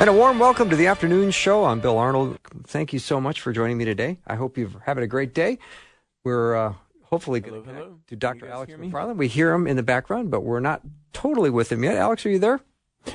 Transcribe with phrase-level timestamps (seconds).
[0.00, 1.66] And a warm welcome to the afternoon show.
[1.66, 2.38] I'm Bill Arnold.
[2.66, 4.18] Thank you so much for joining me today.
[4.26, 5.58] I hope you're having a great day.
[6.24, 8.48] We're uh, hopefully going to connect to Dr.
[8.48, 9.16] Alex McFarland.
[9.16, 10.80] We hear him in the background, but we're not
[11.12, 11.96] totally with him yet.
[11.96, 12.60] Alex, are you there?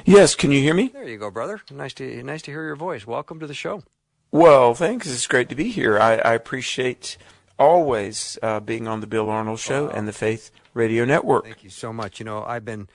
[0.05, 0.89] Yes, can you hear me?
[0.89, 1.59] There you go, brother.
[1.71, 3.07] Nice to nice to hear your voice.
[3.07, 3.81] Welcome to the show.
[4.29, 5.11] Well, thanks.
[5.11, 5.97] It's great to be here.
[5.97, 7.17] I, I appreciate
[7.57, 11.45] always uh, being on the Bill Arnold Show and the Faith Radio Network.
[11.45, 12.19] Thank you so much.
[12.19, 12.89] You know, I've been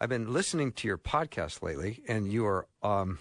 [0.00, 3.20] I've been listening to your podcast lately, and you are um,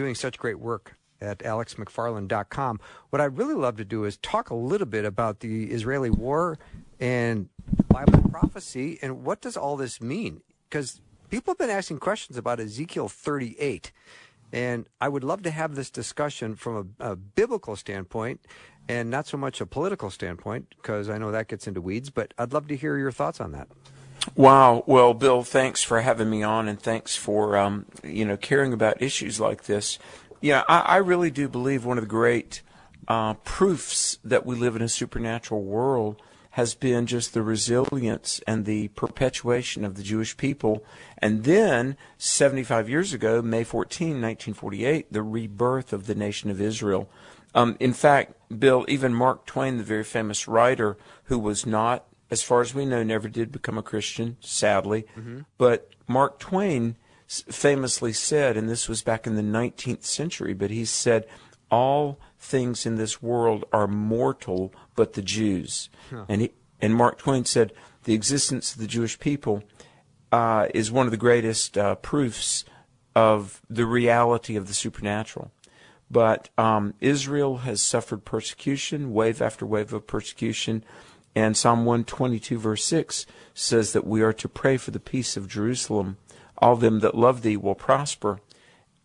[0.00, 2.80] doing such great work at alexmcfarland.com.
[3.10, 6.58] What I'd really love to do is talk a little bit about the Israeli war
[6.98, 7.50] and
[7.88, 10.40] Bible prophecy and what does all this mean?
[10.70, 13.92] Because people have been asking questions about Ezekiel 38.
[14.54, 18.40] And I would love to have this discussion from a, a biblical standpoint
[18.88, 22.32] and not so much a political standpoint, because I know that gets into weeds, but
[22.38, 23.68] I'd love to hear your thoughts on that.
[24.34, 24.84] Wow.
[24.86, 29.00] Well, Bill, thanks for having me on, and thanks for um, you know caring about
[29.02, 29.98] issues like this.
[30.40, 32.62] Yeah, I, I really do believe one of the great
[33.08, 36.20] uh, proofs that we live in a supernatural world
[36.54, 40.84] has been just the resilience and the perpetuation of the Jewish people.
[41.18, 47.08] And then, 75 years ago, May 14, 1948, the rebirth of the nation of Israel.
[47.54, 52.42] Um, in fact, Bill, even Mark Twain, the very famous writer who was not as
[52.42, 55.06] far as we know, never did become a Christian, sadly.
[55.16, 55.40] Mm-hmm.
[55.58, 60.84] But Mark Twain famously said, and this was back in the 19th century, but he
[60.84, 61.26] said,
[61.70, 65.90] All things in this world are mortal but the Jews.
[66.10, 66.24] Huh.
[66.28, 67.72] And, he, and Mark Twain said,
[68.04, 69.62] The existence of the Jewish people
[70.32, 72.64] uh, is one of the greatest uh, proofs
[73.14, 75.50] of the reality of the supernatural.
[76.10, 80.84] But um, Israel has suffered persecution, wave after wave of persecution.
[81.34, 85.48] And Psalm 122, verse 6 says that we are to pray for the peace of
[85.48, 86.16] Jerusalem.
[86.58, 88.40] All them that love thee will prosper.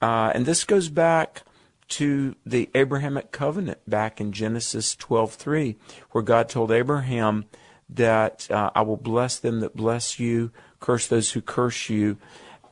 [0.01, 1.43] Uh, and this goes back
[1.87, 5.75] to the Abrahamic covenant back in Genesis 12:3,
[6.11, 7.45] where God told Abraham
[7.89, 12.17] that uh, I will bless them that bless you, curse those who curse you.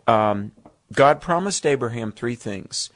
[0.08, 0.52] Um,
[0.92, 2.90] God promised Abraham three things: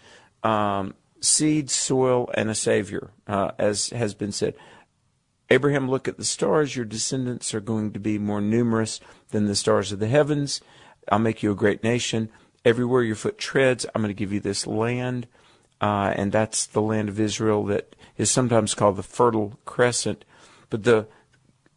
[0.43, 4.55] um, seed, soil, and a savior, uh, as has been said.
[5.49, 6.75] Abraham, look at the stars.
[6.75, 8.99] Your descendants are going to be more numerous
[9.29, 10.61] than the stars of the heavens.
[11.09, 12.29] I'll make you a great nation.
[12.65, 15.27] Everywhere your foot treads, I'm going to give you this land.
[15.79, 20.25] Uh, and that's the land of Israel that is sometimes called the Fertile Crescent.
[20.69, 21.07] But the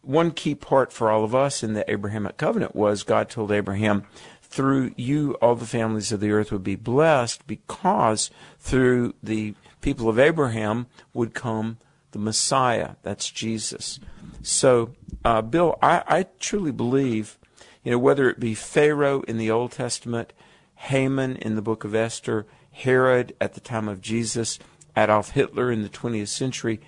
[0.01, 4.03] one key part for all of us in the Abrahamic covenant was God told Abraham,
[4.41, 8.29] through you, all the families of the earth would be blessed because
[8.59, 11.77] through the people of Abraham would come
[12.11, 12.95] the Messiah.
[13.03, 13.99] That's Jesus.
[14.41, 17.37] So, uh, Bill, I, I truly believe,
[17.83, 20.33] you know, whether it be Pharaoh in the Old Testament,
[20.75, 24.59] Haman in the book of Esther, Herod at the time of Jesus,
[24.95, 26.81] Adolf Hitler in the 20th century,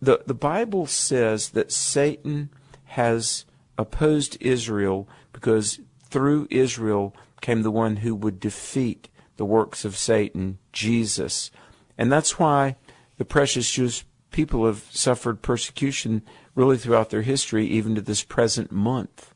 [0.00, 2.50] the, the Bible says that Satan
[2.84, 3.44] has
[3.78, 10.58] opposed Israel because through Israel came the one who would defeat the works of Satan,
[10.72, 11.50] Jesus.
[11.98, 12.76] And that's why
[13.18, 14.04] the precious Jewish
[14.36, 16.20] people have suffered persecution
[16.54, 19.32] really throughout their history, even to this present month.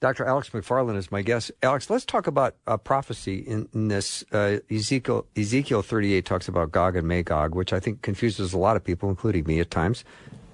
[0.00, 0.24] Dr.
[0.24, 1.52] Alex McFarland is my guest.
[1.62, 4.24] Alex, let's talk about a prophecy in, in this.
[4.32, 8.74] Uh, Ezekiel, Ezekiel 38 talks about Gog and Magog, which I think confuses a lot
[8.74, 10.04] of people, including me at times.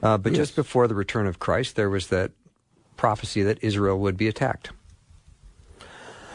[0.03, 0.41] Uh, but yes.
[0.41, 2.32] just before the return of Christ, there was that
[2.98, 4.72] prophecy that Israel would be attacked.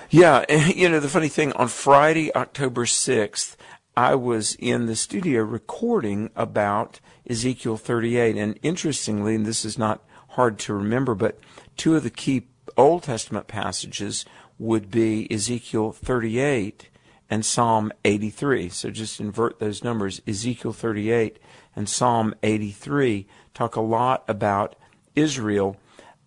[0.09, 0.45] Yeah,
[0.75, 3.55] you know, the funny thing, on Friday, October 6th,
[3.95, 6.99] I was in the studio recording about
[7.29, 8.35] Ezekiel 38.
[8.35, 11.39] And interestingly, and this is not hard to remember, but
[11.77, 14.25] two of the key Old Testament passages
[14.57, 16.89] would be Ezekiel 38
[17.29, 18.69] and Psalm 83.
[18.69, 20.21] So just invert those numbers.
[20.27, 21.37] Ezekiel 38
[21.75, 24.75] and Psalm 83 talk a lot about
[25.15, 25.77] Israel.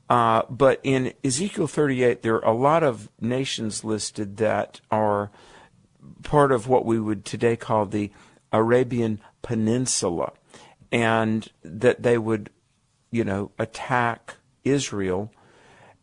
[0.08, 5.32] Uh, but in Ezekiel 38, there are a lot of nations listed that are
[6.22, 8.10] part of what we would today call the
[8.52, 10.32] Arabian Peninsula,
[10.90, 12.50] and that they would,
[13.10, 15.32] you know, attack Israel.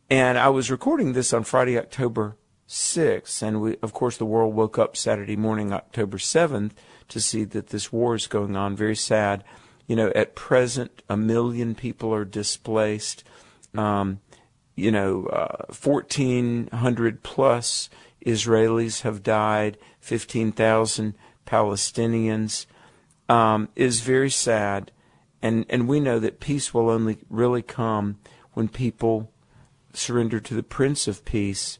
[0.09, 3.41] And I was recording this on Friday, October 6th.
[3.41, 6.71] And we, of course, the world woke up Saturday morning, October 7th,
[7.09, 8.75] to see that this war is going on.
[8.75, 9.43] Very sad.
[9.87, 13.23] You know, at present, a million people are displaced.
[13.75, 14.21] Um,
[14.75, 17.89] you know, uh, 1,400 plus
[18.25, 21.15] Israelis have died, 15,000
[21.45, 22.65] Palestinians.
[23.29, 24.91] Um, is very sad.
[25.41, 28.19] And, and we know that peace will only really come
[28.53, 29.31] when people
[29.93, 31.79] surrender to the Prince of Peace.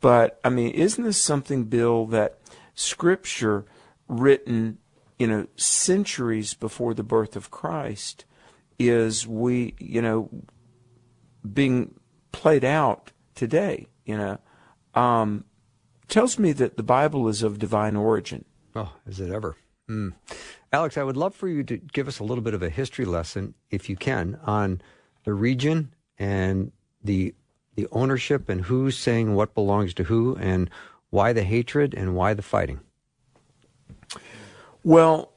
[0.00, 2.38] But, I mean, isn't this something, Bill, that
[2.74, 3.64] Scripture
[4.08, 4.78] written,
[5.18, 8.24] you know, centuries before the birth of Christ
[8.78, 10.30] is we, you know,
[11.52, 11.94] being
[12.32, 14.38] played out today, you know,
[14.94, 15.44] um,
[16.10, 18.44] tells me that the Bible is of divine origin.
[18.74, 19.56] Oh, is it ever?
[19.88, 20.12] Mm.
[20.72, 23.04] Alex, I would love for you to give us a little bit of a history
[23.04, 24.80] lesson, if you can, on
[25.24, 26.72] the region and
[27.02, 27.34] the
[27.76, 30.68] the ownership and who's saying what belongs to who and
[31.08, 32.80] why the hatred and why the fighting.
[34.82, 35.32] Well,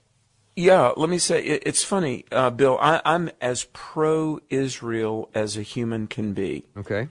[0.56, 2.78] yeah, let me say it, it's funny, uh, Bill.
[2.82, 6.66] I, I'm as pro-Israel as a human can be.
[6.76, 7.08] Okay.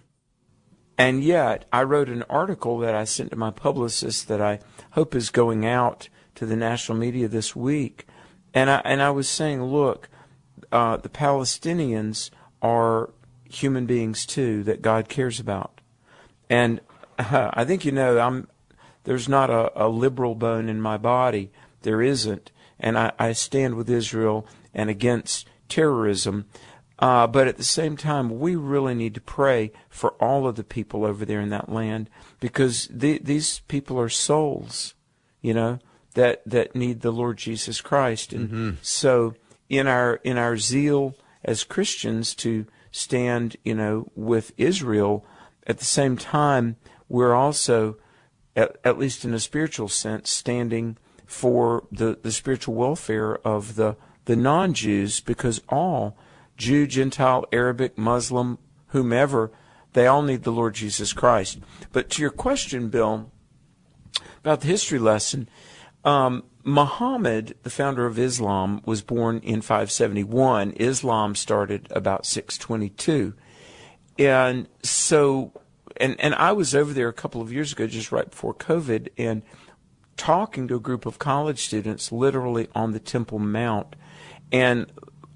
[1.02, 4.60] And yet, I wrote an article that I sent to my publicist that I
[4.92, 8.06] hope is going out to the national media this week.
[8.54, 10.08] And I and I was saying, look,
[10.70, 12.30] uh, the Palestinians
[12.62, 13.10] are
[13.50, 15.80] human beings too that God cares about.
[16.48, 16.80] And
[17.18, 18.46] uh, I think you know I'm
[19.02, 21.50] there's not a, a liberal bone in my body.
[21.80, 26.46] There isn't and I, I stand with Israel and against terrorism.
[27.02, 30.62] Uh, but at the same time, we really need to pray for all of the
[30.62, 32.08] people over there in that land
[32.38, 34.94] because the, these people are souls,
[35.40, 35.80] you know,
[36.14, 38.32] that that need the Lord Jesus Christ.
[38.32, 38.70] And mm-hmm.
[38.82, 39.34] so,
[39.68, 45.26] in our in our zeal as Christians to stand, you know, with Israel,
[45.66, 46.76] at the same time,
[47.08, 47.96] we're also,
[48.54, 50.96] at, at least in a spiritual sense, standing
[51.26, 53.96] for the, the spiritual welfare of the,
[54.26, 56.16] the non Jews because all,
[56.62, 58.56] Jew, Gentile, Arabic, Muslim,
[58.88, 59.50] whomever,
[59.94, 61.58] they all need the Lord Jesus Christ.
[61.90, 63.32] But to your question, Bill,
[64.38, 65.48] about the history lesson,
[66.04, 70.74] um, Muhammad, the founder of Islam, was born in 571.
[70.76, 73.34] Islam started about 622.
[74.20, 75.52] And so,
[75.96, 79.08] and, and I was over there a couple of years ago, just right before COVID,
[79.18, 79.42] and
[80.16, 83.96] talking to a group of college students literally on the Temple Mount.
[84.52, 84.86] And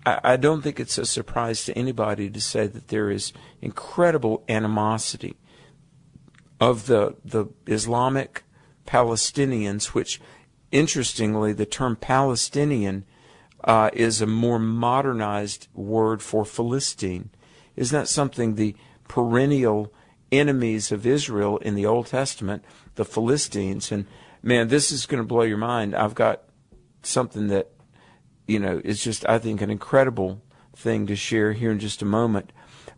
[0.06, 5.36] I, don't think it's a surprise to anybody to say that there is incredible animosity
[6.60, 8.44] of the, the Islamic
[8.86, 10.20] Palestinians, which
[10.70, 13.04] interestingly, the term Palestinian
[13.64, 17.30] uh, is a more modernized word for Philistine.
[17.74, 18.76] Isn't that something the
[19.08, 19.92] perennial
[20.30, 22.64] enemies of Israel in the Old Testament,
[22.94, 24.06] the Philistines, and
[24.42, 25.94] man, this is going to blow your mind.
[25.94, 26.42] I've got
[27.02, 27.70] something that,
[28.46, 30.42] you know, it's just, I think, an incredible
[30.74, 32.52] thing to share here in just a moment.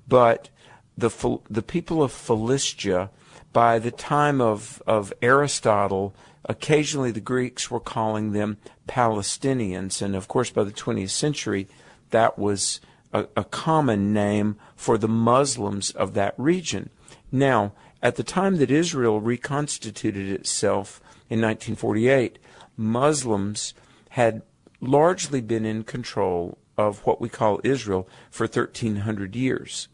[0.07, 0.51] But
[0.97, 1.11] the,
[1.49, 3.11] the people of Philistia,
[3.53, 6.15] by the time of, of Aristotle,
[6.45, 8.59] occasionally the Greeks were calling them
[8.89, 10.03] Palestinians.
[10.03, 11.69] And of course, by the 20th century,
[12.11, 12.81] that was
[13.13, 16.91] a, a common name for the Muslims of that region.
[17.31, 17.73] Now,
[18.03, 22.39] at the time that Israel reconstituted itself in 1948,
[22.77, 23.75] Muslims
[24.11, 24.43] had
[24.81, 29.89] largely been in control of what we call Israel for 1300 years.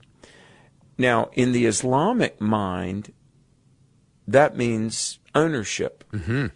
[0.98, 3.12] Now, in the Islamic mind,
[4.26, 6.04] that means ownership.
[6.12, 6.46] Mm-hmm.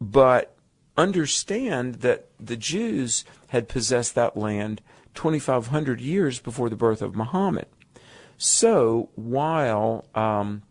[0.00, 0.56] But
[0.96, 4.80] understand that the Jews had possessed that land
[5.14, 7.66] 2,500 years before the birth of Muhammad.
[8.36, 10.62] So while, um,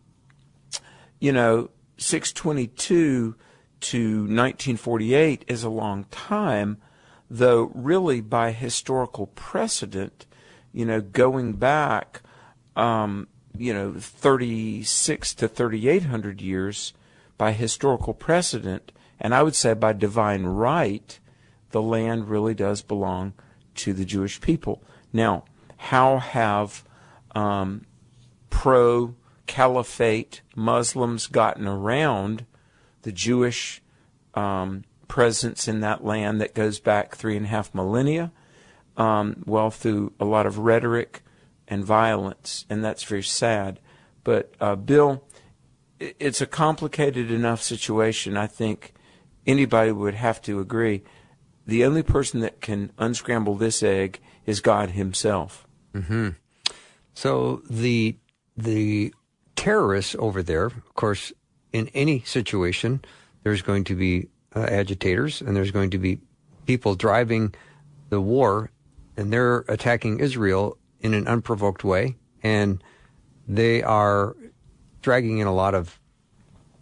[1.19, 3.35] you know, 622
[3.79, 6.81] to 1948 is a long time,
[7.29, 10.25] though really by historical precedent,
[10.71, 12.21] you know, going back,
[12.75, 13.27] um,
[13.57, 16.93] you know, 36 to 3800 years
[17.37, 21.19] by historical precedent, and I would say by divine right,
[21.71, 23.33] the land really does belong
[23.75, 24.83] to the Jewish people.
[25.11, 25.45] Now,
[25.77, 26.83] how have
[27.35, 27.85] um,
[28.49, 29.15] pro
[29.47, 32.45] caliphate Muslims gotten around
[33.01, 33.81] the Jewish
[34.33, 38.31] um, presence in that land that goes back three and a half millennia,
[38.97, 41.21] um, well, through a lot of rhetoric
[41.67, 43.79] and violence, and that's very sad.
[44.23, 45.23] But uh, Bill,
[45.99, 48.37] it's a complicated enough situation.
[48.37, 48.93] I think
[49.45, 51.03] anybody would have to agree.
[51.65, 55.67] The only person that can unscramble this egg is God Himself.
[55.93, 56.29] Mm-hmm.
[57.13, 58.17] So the
[58.57, 59.13] the
[59.55, 61.31] terrorists over there, of course,
[61.71, 63.03] in any situation,
[63.43, 66.19] there's going to be uh, agitators and there's going to be
[66.65, 67.53] people driving
[68.09, 68.71] the war
[69.17, 72.15] and they're attacking Israel in an unprovoked way.
[72.41, 72.83] And
[73.47, 74.35] they are
[75.01, 75.99] dragging in a lot of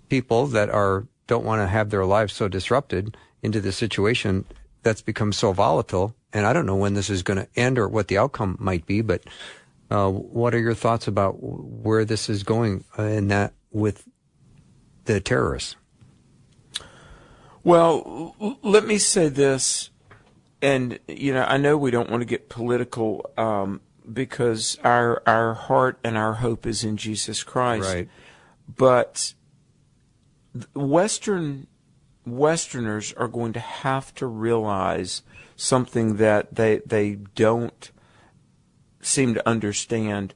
[0.10, 4.46] people that are don't want to have their lives so disrupted into the situation
[4.84, 6.16] that's become so volatile.
[6.34, 8.86] And I don't know when this is going to end or what the outcome might
[8.86, 9.24] be, but
[9.90, 14.08] uh, what are your thoughts about where this is going uh, in that with
[15.06, 15.76] the terrorists?
[17.64, 19.92] Well, let me say this,
[20.62, 25.54] and you know, I know we don't want to get political um, because our our
[25.54, 28.10] heart and our hope is in Jesus Christ, Right.
[28.68, 29.34] But
[30.74, 31.68] Western
[32.26, 35.24] Westerners are going to have to realize
[35.56, 37.92] something that they they don't
[39.02, 40.34] seem to understand.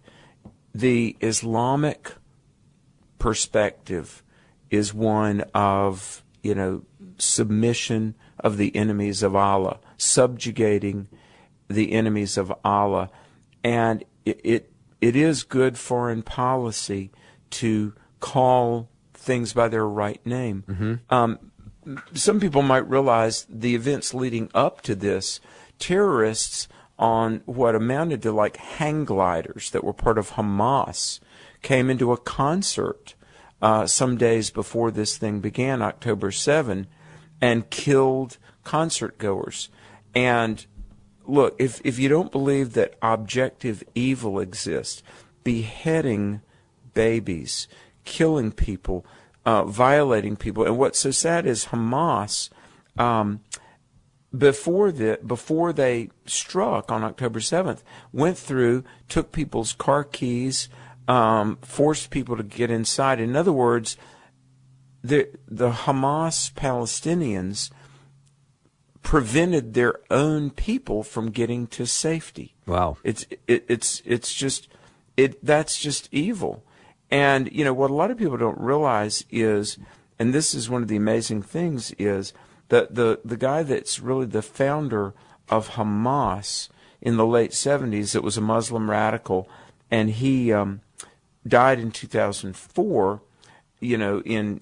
[0.74, 2.14] The Islamic
[3.20, 4.24] perspective
[4.70, 6.84] is one of you know
[7.18, 11.08] submission of the enemies of Allah, subjugating
[11.68, 13.10] the enemies of Allah,
[13.64, 17.12] and it it, it is good foreign policy
[17.52, 20.64] to call things by their right name.
[21.10, 21.52] Um,
[22.14, 25.40] some people might realize the events leading up to this,
[25.80, 26.68] terrorists
[26.98, 31.20] on what amounted to like hang gliders that were part of Hamas
[31.62, 33.16] came into a concert
[33.62, 36.88] uh, some days before this thing began, October 7,
[37.42, 39.70] and killed concert goers.
[40.14, 40.66] And
[41.26, 45.04] look, if, if you don't believe that objective evil exists,
[45.44, 46.42] beheading
[46.94, 47.68] babies,
[48.04, 49.06] killing people,
[49.46, 52.50] uh, violating people, and what's so sad is Hamas,
[52.98, 53.42] um,
[54.36, 60.68] before the before they struck on October seventh, went through, took people's car keys,
[61.08, 63.20] um, forced people to get inside.
[63.20, 63.98] In other words,
[65.08, 67.70] the the Hamas Palestinians
[69.04, 72.56] prevented their own people from getting to safety.
[72.66, 72.98] Wow.
[73.04, 74.68] It's it, it's it's just
[75.16, 76.64] it that's just evil.
[77.12, 79.78] And you know what a lot of people don't realize is
[80.18, 82.34] and this is one of the amazing things is
[82.70, 85.14] that the the guy that's really the founder
[85.50, 86.70] of Hamas
[87.00, 89.48] in the late 70s it was a Muslim radical
[89.92, 90.82] and he um,
[91.48, 93.22] died in 2004
[93.80, 94.62] you know in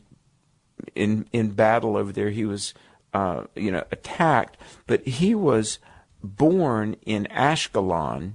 [0.96, 2.74] in in battle over there he was
[3.13, 4.58] uh, you know attacked.
[4.88, 5.80] But he was
[6.24, 8.34] born in Ashkelon.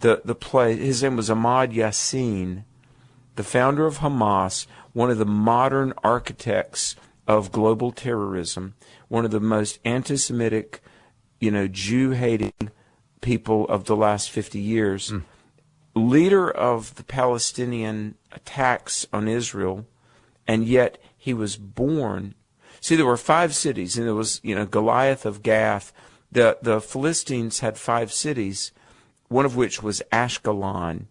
[0.00, 2.64] The the place his name was Ahmad Yassin
[3.38, 6.96] the founder of Hamas one of the modern architects
[7.28, 8.74] of global terrorism
[9.06, 10.82] one of the most anti-semitic
[11.38, 12.52] you know Jew hating
[13.20, 15.12] people of the last 50 years.
[15.94, 19.86] Leader of the Palestinian attacks on Israel
[20.48, 22.34] and yet he was born.
[22.80, 25.92] See, there were five cities, and there was, you know, Goliath of Gath.
[26.32, 28.72] The the Philistines had five cities,
[29.28, 31.08] one of which was Ashkelon.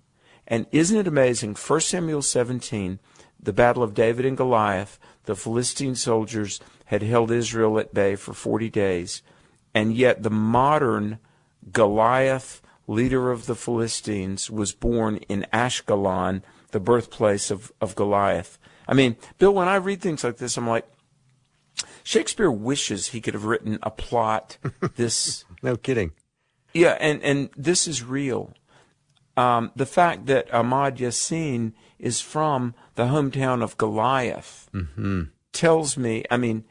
[0.47, 1.53] And isn't it amazing?
[1.53, 2.97] 1 Samuel 17,
[3.39, 8.33] the battle of David and Goliath, the Philistine soldiers had held Israel at bay for
[8.33, 9.21] 40 days,
[9.75, 11.19] and yet the modern
[11.71, 18.57] Goliath, leader of the Philistines, was born in Ashkelon, the birthplace of, of Goliath.
[18.87, 20.87] I mean, Bill, when I read things like this, I'm like,
[22.03, 24.57] Shakespeare wishes he could have written a plot
[24.95, 26.11] this No kidding.
[26.73, 28.53] yeah, and, and this is real.
[29.35, 34.69] Um, the fact that Ahmad Yassin is from the hometown of Goliath
[35.51, 36.63] tells me, I mean,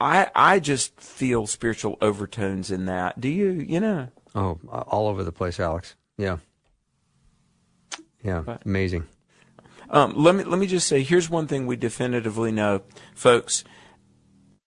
[0.00, 3.20] I I just feel spiritual overtones in that.
[3.20, 3.50] Do you?
[3.50, 4.08] You know?
[4.34, 5.94] Oh, all over the place, Alex.
[6.18, 6.38] Yeah.
[8.24, 8.40] Yeah.
[8.40, 9.06] But- Amazing.
[9.94, 12.80] Um, let me let me just say, here's one thing we definitively know,
[13.14, 13.62] folks.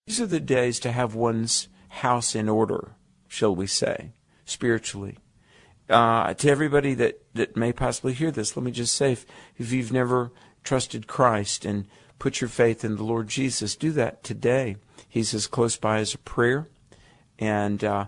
[0.05, 2.95] These are the days to have one's house in order,
[3.27, 4.11] shall we say,
[4.45, 5.17] spiritually.
[5.89, 9.25] Uh, to everybody that, that may possibly hear this, let me just say, if,
[9.57, 10.31] if you've never
[10.63, 11.87] trusted Christ and
[12.19, 14.77] put your faith in the Lord Jesus, do that today.
[15.09, 16.69] He's as close by as a prayer.
[17.39, 18.05] And uh,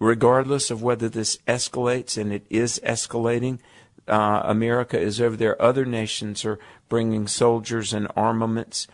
[0.00, 3.60] regardless of whether this escalates, and it is escalating,
[4.08, 5.60] uh, America is over there.
[5.60, 8.86] Other nations are bringing soldiers and armaments.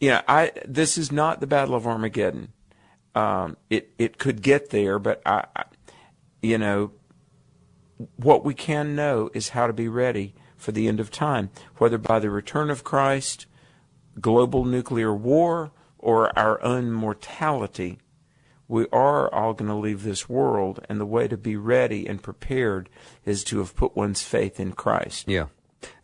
[0.00, 2.52] Know, I this is not the Battle of Armageddon.
[3.14, 5.64] Um, it it could get there, but I, I,
[6.42, 6.92] you know,
[8.16, 11.98] what we can know is how to be ready for the end of time, whether
[11.98, 13.46] by the return of Christ,
[14.20, 17.98] global nuclear war, or our own mortality.
[18.72, 22.22] We are all going to leave this world, and the way to be ready and
[22.22, 22.88] prepared
[23.26, 25.28] is to have put one's faith in Christ.
[25.28, 25.48] Yeah.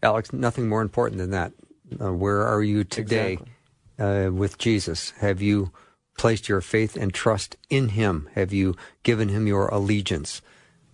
[0.03, 1.53] Alex, nothing more important than that.
[1.99, 3.39] Uh, where are you today
[3.99, 4.27] Exactly.
[4.27, 5.15] uh, with Jesus?
[5.21, 5.73] Have you
[6.19, 8.29] placed your faith and trust in Him?
[8.35, 10.43] Have you given Him your allegiance?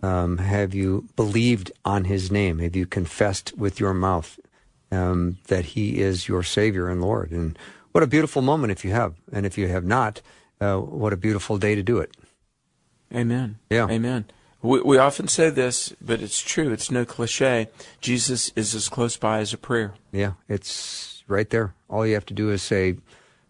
[0.01, 2.61] Um, have you believed on His name?
[2.61, 4.39] Have you confessed with your mouth
[4.93, 7.33] um, that He is your Savior and Lord?
[7.33, 7.59] And
[7.91, 9.17] what a beautiful moment if you have.
[9.33, 10.23] And if you have not,
[10.65, 12.17] uh, what a beautiful day to do it.
[13.15, 13.59] Amen.
[13.71, 13.87] Yeah.
[13.89, 14.25] Amen.
[14.63, 16.73] We, we often say this, but it's true.
[16.73, 17.69] It's no cliche.
[18.01, 19.93] Jesus is as close by as a prayer.
[20.11, 21.75] Yeah, it's right there.
[21.89, 22.97] All you have to do is say,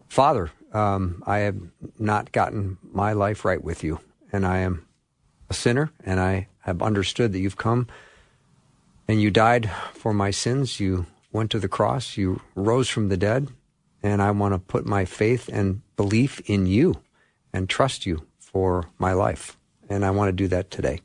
[0.09, 1.57] Father, um, I have
[1.97, 4.85] not gotten my life right with you, and I am
[5.49, 7.87] a sinner, and I have understood that you've come
[9.07, 10.79] and you died for my sins.
[10.79, 13.49] You went to the cross, you rose from the dead,
[14.01, 17.01] and I want to put my faith and belief in you
[17.55, 19.57] and trust you for my life.
[19.89, 20.99] And I want to do that today.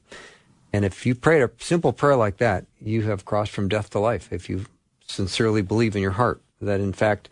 [0.72, 3.98] And if you prayed a simple prayer like that, you have crossed from death to
[3.98, 4.32] life.
[4.32, 4.66] If you
[5.06, 7.28] sincerely believe in your heart that, in fact,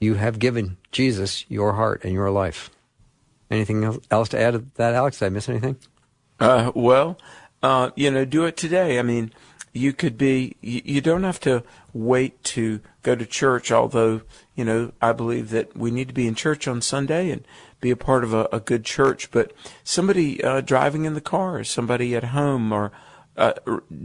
[0.00, 2.70] you have given Jesus your heart and your life.
[3.50, 5.18] Anything else to add to that, Alex?
[5.18, 5.76] Did I miss anything?
[6.38, 7.18] Uh, well,
[7.62, 8.98] uh, you know, do it today.
[8.98, 9.32] I mean,
[9.72, 14.22] you could be, you, you don't have to wait to go to church, although,
[14.54, 17.46] you know, I believe that we need to be in church on Sunday and
[17.80, 19.30] be a part of a, a good church.
[19.30, 19.52] But
[19.84, 22.92] somebody uh, driving in the car, or somebody at home, or
[23.36, 23.54] uh,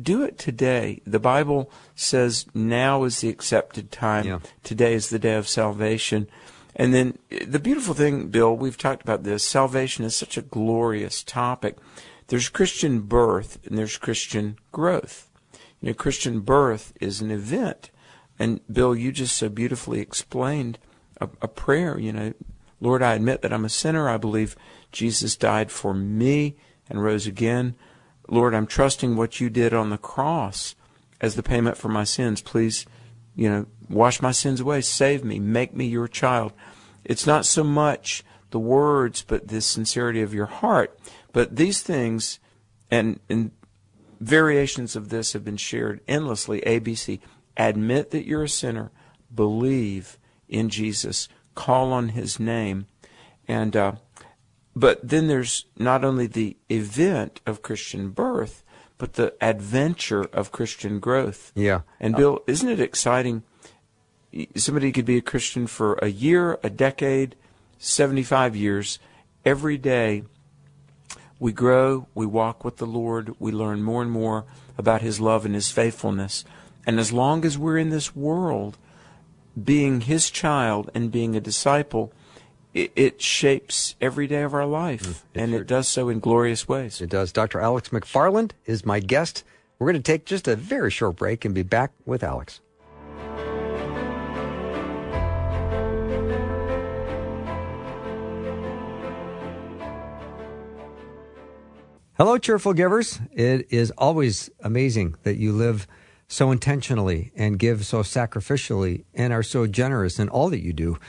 [0.01, 1.01] do it today.
[1.05, 4.25] The Bible says now is the accepted time.
[4.25, 4.39] Yeah.
[4.63, 6.27] Today is the day of salvation.
[6.75, 9.43] And then the beautiful thing, Bill, we've talked about this.
[9.43, 11.77] Salvation is such a glorious topic.
[12.27, 15.29] There's Christian birth and there's Christian growth.
[15.83, 17.91] You know, Christian birth is an event.
[18.39, 20.79] And Bill, you just so beautifully explained
[21.19, 22.33] a, a prayer, you know,
[22.79, 24.07] Lord, I admit that I'm a sinner.
[24.07, 24.55] I believe
[24.93, 26.55] Jesus died for me
[26.89, 27.75] and rose again.
[28.29, 30.75] Lord, I'm trusting what you did on the cross
[31.19, 32.41] as the payment for my sins.
[32.41, 32.85] Please,
[33.35, 36.53] you know, wash my sins away, save me, make me your child.
[37.03, 40.97] It's not so much the words, but the sincerity of your heart.
[41.33, 42.39] But these things
[42.89, 43.51] and, and
[44.24, 46.62] variations of this have been shared endlessly.
[46.62, 47.20] ABC.
[47.57, 48.92] Admit that you're a sinner.
[49.33, 52.88] Believe in Jesus call on his name.
[53.48, 53.94] And, uh,
[54.75, 58.64] but then there's not only the event of Christian birth,
[58.98, 61.51] but the adventure of Christian growth.
[61.55, 61.81] Yeah.
[62.00, 63.44] And Bill, isn't it exciting?
[64.55, 67.36] Somebody could be a Christian for a year, a decade,
[67.77, 69.00] 75 years.
[69.46, 70.24] Every day
[71.39, 74.46] we grow, we walk with the Lord, we learn more and more
[74.77, 76.46] about His love and His faithfulness.
[76.85, 78.77] And as long as we're in this world,
[79.61, 82.11] being his child and being a disciple,
[82.74, 85.61] it, it shapes every day of our life, mm, and sure.
[85.61, 87.01] it does so in glorious ways.
[87.01, 87.31] It does.
[87.31, 87.59] Dr.
[87.59, 89.43] Alex McFarland is my guest.
[89.77, 92.61] We're going to take just a very short break and be back with Alex.
[102.15, 103.19] Hello, cheerful givers.
[103.31, 105.87] It is always amazing that you live
[106.27, 110.99] so intentionally and give so sacrificially and are so generous in all that you do,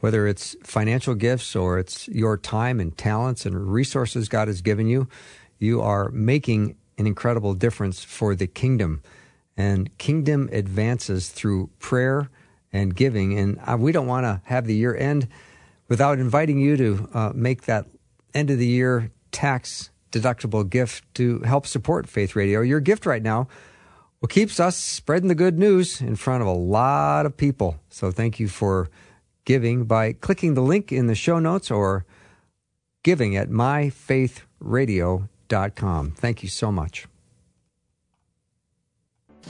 [0.00, 4.86] whether it's financial gifts or it's your time and talents and resources God has given
[4.86, 5.08] you,
[5.58, 9.00] you are making an incredible difference for the kingdom.
[9.56, 12.28] And kingdom advances through prayer
[12.74, 13.38] and giving.
[13.38, 15.28] And uh, we don't want to have the year end
[15.88, 17.86] without inviting you to uh, make that
[18.34, 22.60] end of the year tax deductible gift to help support Faith Radio.
[22.60, 23.48] Your gift right now
[24.22, 27.80] what keeps us spreading the good news in front of a lot of people.
[27.88, 28.88] So thank you for
[29.44, 32.06] giving by clicking the link in the show notes or
[33.02, 36.12] giving at myfaithradio.com.
[36.12, 37.08] Thank you so much.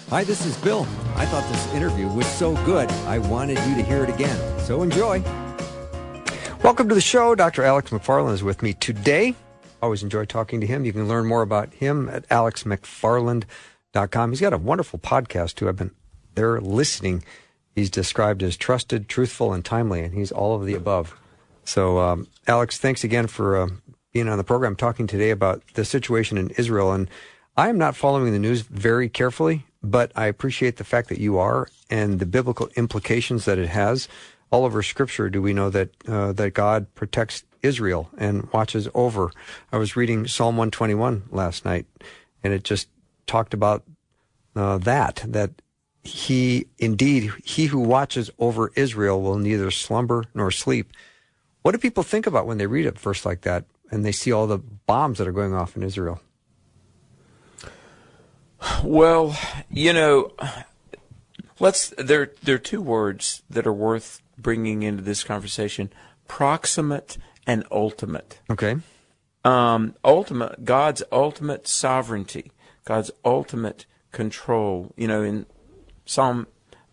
[0.08, 0.86] Hi, this is Bill.
[1.16, 4.58] I thought this interview was so good, I wanted you to hear it again.
[4.60, 5.22] So enjoy.
[6.62, 7.34] Welcome to the show.
[7.34, 7.62] Dr.
[7.62, 9.34] Alex McFarland is with me today.
[9.82, 10.84] Always enjoy talking to him.
[10.84, 13.48] You can learn more about him at alexmcfarland.com
[14.10, 14.30] com.
[14.30, 15.68] He's got a wonderful podcast too.
[15.68, 15.92] I've been
[16.34, 17.24] there listening.
[17.74, 21.18] He's described as trusted, truthful, and timely, and he's all of the above.
[21.64, 23.68] So, um, Alex, thanks again for uh,
[24.12, 26.92] being on the program talking today about the situation in Israel.
[26.92, 27.08] And
[27.56, 31.38] I am not following the news very carefully, but I appreciate the fact that you
[31.38, 34.08] are and the biblical implications that it has.
[34.50, 39.30] All over Scripture, do we know that uh, that God protects Israel and watches over?
[39.72, 41.86] I was reading Psalm 121 last night,
[42.42, 42.88] and it just
[43.26, 43.84] talked about
[44.54, 45.50] uh, that, that
[46.04, 50.92] he indeed, he who watches over Israel will neither slumber nor sleep.
[51.62, 54.32] What do people think about when they read a verse like that and they see
[54.32, 56.20] all the bombs that are going off in Israel?
[58.82, 59.36] Well,
[59.70, 60.32] you know,
[61.60, 65.92] let's there there are two words that are worth bringing into this conversation
[66.26, 68.40] proximate and ultimate.
[68.50, 68.76] Okay.
[69.44, 72.52] Um, ultimate, God's ultimate sovereignty,
[72.84, 74.92] God's ultimate control.
[74.96, 75.46] You know, in
[76.04, 76.46] Psalm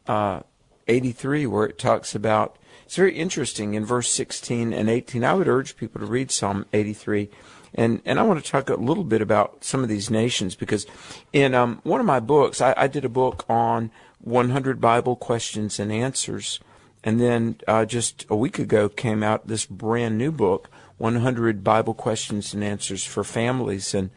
[0.08, 0.42] uh,
[0.88, 5.24] 83, where it talks about, it's very interesting in verse 16 and 18.
[5.24, 7.30] I would urge people to read Psalm 83.
[7.76, 10.88] And, and I want to talk a little bit about some of these nations because
[11.32, 15.80] in um, one of my books, I, I did a book on 100 Bible questions
[15.80, 16.60] and answers.
[17.04, 21.94] And then uh, just a week ago came out this brand new book, 100 Bible
[21.94, 23.94] questions and answers for families.
[23.94, 24.10] And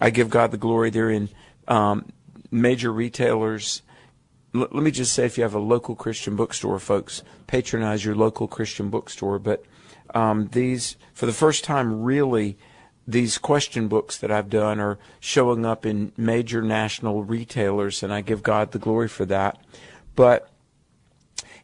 [0.00, 0.90] I give God the glory.
[0.90, 1.28] They're in
[1.68, 2.10] um,
[2.50, 3.82] major retailers.
[4.54, 8.14] L- let me just say, if you have a local Christian bookstore, folks, patronize your
[8.14, 9.38] local Christian bookstore.
[9.38, 9.64] But
[10.14, 12.56] um, these, for the first time, really,
[13.06, 18.20] these question books that I've done are showing up in major national retailers, and I
[18.20, 19.58] give God the glory for that.
[20.14, 20.48] But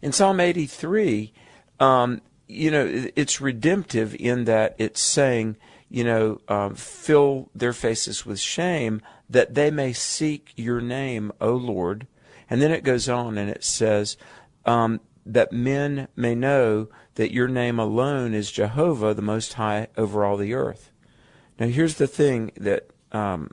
[0.03, 1.33] in Psalm 83,
[1.81, 5.57] um, you know, it's redemptive in that it's saying,
[5.89, 11.53] you know, um, fill their faces with shame that they may seek your name, O
[11.53, 12.07] Lord.
[12.49, 14.17] And then it goes on and it says,
[14.65, 20.25] um, that men may know that your name alone is Jehovah, the Most High over
[20.25, 20.91] all the earth.
[21.59, 23.51] Now, here's the thing that, um,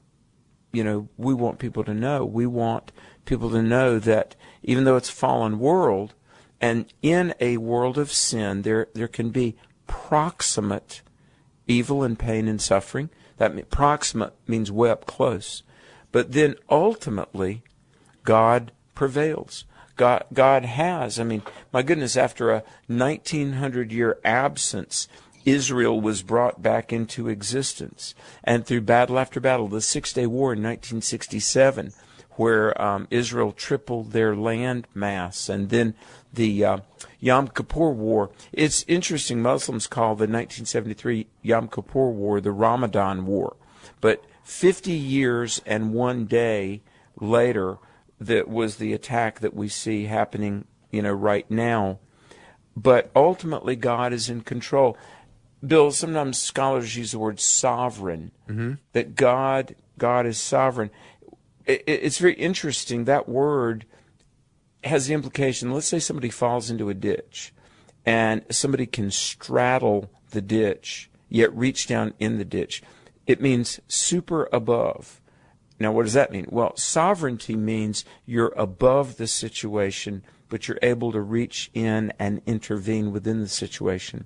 [0.72, 2.24] you know, we want people to know.
[2.24, 2.92] We want
[3.26, 6.14] people to know that even though it's a fallen world,
[6.62, 9.56] and in a world of sin, there, there can be
[9.88, 11.02] proximate
[11.68, 13.10] evil and pain and suffering.
[13.38, 15.64] That proximate means way up close.
[16.12, 17.64] But then ultimately,
[18.24, 19.66] God prevails.
[19.98, 21.20] God, God has.
[21.20, 21.42] I mean,
[21.72, 25.08] my goodness, after a 1900 year absence,
[25.46, 28.16] Israel was brought back into existence.
[28.44, 31.94] And through battle after battle, the Six Day War in 1967,
[32.32, 35.94] where um, Israel tripled their land mass, and then
[36.36, 36.78] the uh,
[37.20, 38.30] Yom Kippur War.
[38.54, 43.56] It's interesting, Muslims call the 1973 Yom Kippur War the Ramadan War.
[44.02, 46.82] But 50 years and one day
[47.20, 47.78] later,
[48.20, 52.00] that was the attack that we see happening, you know, right now.
[52.78, 54.98] But ultimately, God is in control.
[55.66, 58.32] Bill, sometimes scholars use the word sovereign.
[58.48, 58.74] Mm-hmm.
[58.94, 60.92] That God, God is sovereign.
[61.66, 63.06] It, it's very interesting.
[63.06, 63.86] That word
[64.86, 65.72] has the implication.
[65.72, 67.54] Let's say somebody falls into a ditch,
[68.06, 72.84] and somebody can straddle the ditch, yet reach down in the ditch.
[73.26, 75.20] It means super above.
[75.80, 76.48] Now, what does that mean?
[76.50, 83.12] Well, sovereignty means you're above the situation, but you're able to reach in and intervene
[83.12, 84.26] within the situation.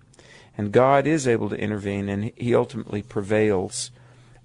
[0.58, 3.92] And God is able to intervene, and He ultimately prevails.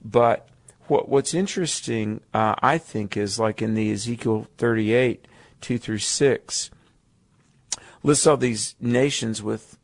[0.03, 0.49] But
[0.87, 5.27] what, what's interesting, uh, I think, is like in the Ezekiel 38,
[5.61, 6.71] 2 through 6,
[8.03, 9.79] lists all these nations with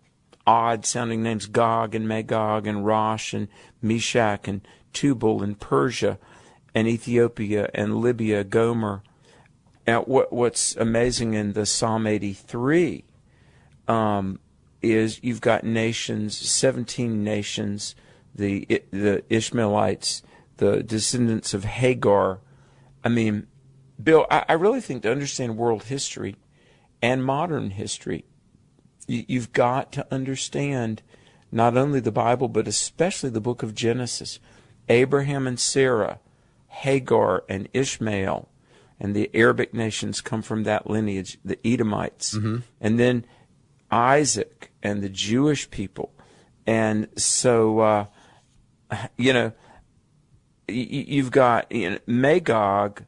[0.47, 3.49] odd sounding names Gog and Magog and Rosh and
[3.83, 4.61] Meshech and
[4.93, 6.19] Tubal and Persia
[6.75, 9.03] and Ethiopia and Libya, Gomer.
[9.87, 13.05] Now, what, what's amazing in the Psalm 83
[13.89, 14.39] um,
[14.83, 17.95] is you've got nations, 17 nations,
[18.35, 20.23] the the Ishmaelites,
[20.59, 22.39] the descendants of Hagar.
[23.05, 23.47] I mean,
[24.03, 26.37] Bill, I, I really think to understand world history
[27.03, 28.25] and modern history,
[29.07, 31.03] you, you've got to understand
[31.53, 34.39] not only the Bible, but especially the book of Genesis.
[34.89, 36.21] Abraham and Sarah,
[36.69, 38.49] Hagar and Ishmael,
[38.99, 42.35] and the Arabic nations come from that lineage, the Edomites.
[42.35, 42.59] Mm-hmm.
[42.81, 43.25] And then
[43.91, 46.13] Isaac and the Jewish people.
[46.67, 48.07] And so, uh,
[49.17, 49.53] you know,
[50.69, 53.05] you've got you know, Magog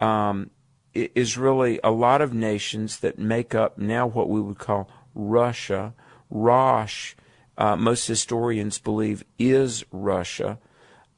[0.00, 0.50] um,
[0.94, 5.94] is really a lot of nations that make up now what we would call Russia.
[6.30, 7.14] Rosh,
[7.58, 10.58] uh, most historians believe, is Russia.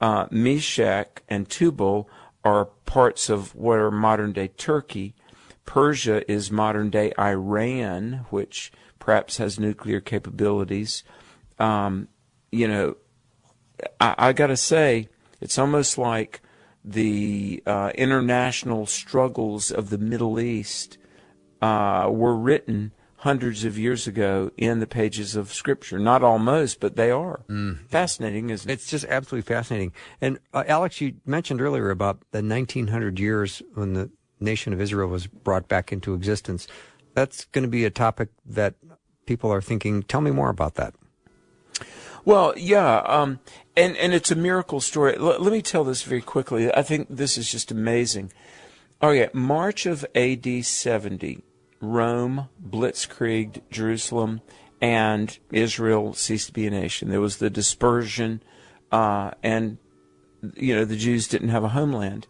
[0.00, 2.08] Uh, Meshech and Tubal
[2.44, 5.14] are parts of what are modern day Turkey.
[5.64, 11.02] Persia is modern day Iran, which perhaps has nuclear capabilities.
[11.58, 12.08] Um,
[12.50, 12.96] you know,
[14.00, 15.08] I, I got to say,
[15.40, 16.40] it's almost like
[16.88, 20.96] the uh, international struggles of the Middle East
[21.60, 25.98] uh, were written hundreds of years ago in the pages of Scripture.
[25.98, 27.40] Not almost, but they are.
[27.48, 27.86] Mm.
[27.88, 28.74] Fascinating, isn't it?
[28.74, 29.92] It's just absolutely fascinating.
[30.20, 35.08] And uh, Alex, you mentioned earlier about the 1900 years when the nation of Israel
[35.08, 36.68] was brought back into existence.
[37.14, 38.74] That's going to be a topic that
[39.26, 40.04] people are thinking.
[40.04, 40.94] Tell me more about that.
[42.24, 43.40] Well, yeah, um,
[43.76, 45.16] and and it's a miracle story.
[45.16, 46.72] L- let me tell this very quickly.
[46.72, 48.32] I think this is just amazing.
[49.02, 51.44] Okay, March of AD 70,
[51.80, 54.40] Rome blitzkrieged Jerusalem,
[54.80, 57.08] and Israel ceased to be a nation.
[57.08, 58.42] There was the dispersion,
[58.90, 59.78] uh, and
[60.56, 62.26] you know the Jews didn't have a homeland,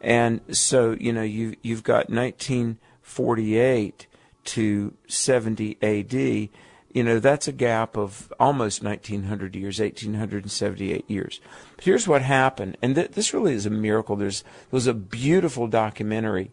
[0.00, 4.06] and so you know you you've got 1948
[4.44, 6.50] to 70 A.D.
[6.92, 11.40] You know that's a gap of almost 1900 years, 1878 years.
[11.76, 14.14] But here's what happened, and th- this really is a miracle.
[14.16, 16.50] There's there was a beautiful documentary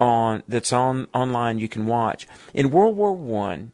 [0.00, 2.26] on that's on online you can watch.
[2.54, 3.72] In World War One,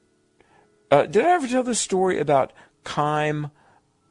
[0.90, 2.52] uh, did I ever tell the story about
[2.86, 3.50] Chaim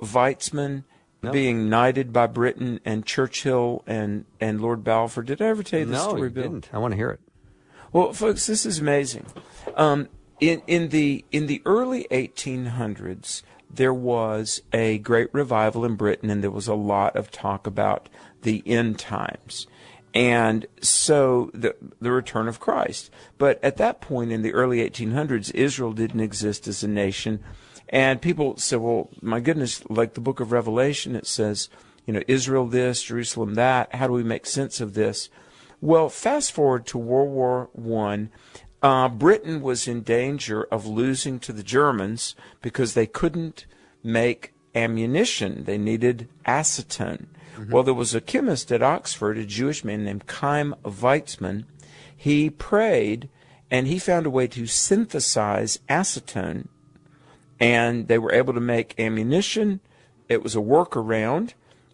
[0.01, 0.83] Weizmann
[1.21, 1.31] No.
[1.31, 5.23] being knighted by Britain and Churchill and, and Lord Balfour?
[5.23, 6.43] Did I ever tell you this no, story, Bill?
[6.43, 6.69] didn't.
[6.73, 7.19] I want to hear it.
[7.91, 9.25] Well, folks, this is amazing.
[9.75, 16.29] Um, in in the in the early 1800s, there was a great revival in Britain,
[16.29, 18.09] and there was a lot of talk about
[18.41, 19.67] the end times,
[20.13, 23.09] and so the the return of Christ.
[23.37, 27.43] But at that point, in the early 1800s, Israel didn't exist as a nation,
[27.89, 31.69] and people said, "Well, my goodness, like the Book of Revelation, it says."
[32.05, 33.95] You know, Israel this, Jerusalem that.
[33.95, 35.29] How do we make sense of this?
[35.79, 38.29] Well, fast forward to World War One.
[38.83, 43.65] Uh, Britain was in danger of losing to the Germans because they couldn't
[44.03, 45.63] make ammunition.
[45.63, 47.27] They needed acetone.
[47.69, 51.63] Well, there was a chemist at Oxford, a Jewish man named Chaim Weizmann.
[52.15, 53.29] He prayed
[53.71, 56.67] and he found a way to synthesize acetone,
[57.59, 59.79] and they were able to make ammunition.
[60.27, 61.53] It was a workaround.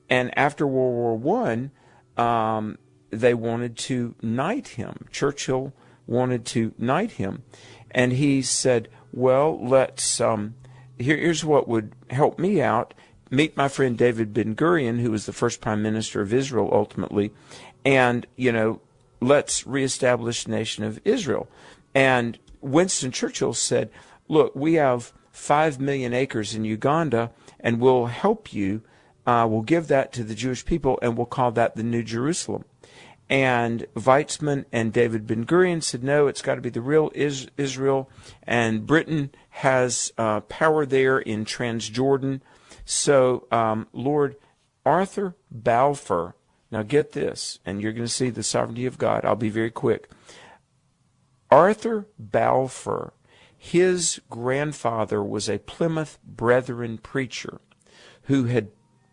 [0.10, 1.72] And after World War One,
[2.18, 2.78] um,
[3.12, 5.08] they wanted to knight him.
[5.12, 5.72] Churchill
[6.10, 7.44] wanted to knight him,
[7.92, 10.20] and he said, "Well, let's.
[10.20, 10.56] Um,
[10.98, 12.94] here, here's what would help me out.
[13.30, 17.32] Meet my friend David Ben Gurion, who was the first prime minister of Israel ultimately,
[17.86, 18.82] and you know,
[19.22, 21.48] let's reestablish the nation of Israel."
[21.94, 23.90] And Winston Churchill said,
[24.28, 28.82] "Look, we have five million acres in Uganda, and we'll help you."
[29.28, 32.66] Uh, we'll give that to the Jewish people, and we'll call that the New Jerusalem.
[33.30, 37.48] And Weizmann and David Ben Gurion said, no, it's got to be the real is-
[37.58, 38.10] Israel.
[38.44, 42.42] And Britain has uh, power there in Transjordan.
[42.86, 44.36] So um, Lord
[44.86, 46.36] Arthur Balfour,
[46.72, 49.26] now get this, and you're going to see the sovereignty of God.
[49.26, 50.10] I'll be very quick.
[51.52, 53.14] Arthur Balfour,
[53.56, 57.60] his grandfather was a Plymouth Brethren preacher
[58.24, 58.70] who had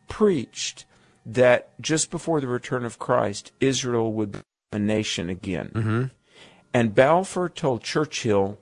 [0.08, 0.86] preached
[1.26, 4.38] that just before the return of Christ, Israel would be
[4.72, 5.70] a nation again.
[5.74, 6.04] Mm-hmm.
[6.72, 8.58] And Balfour told Churchill,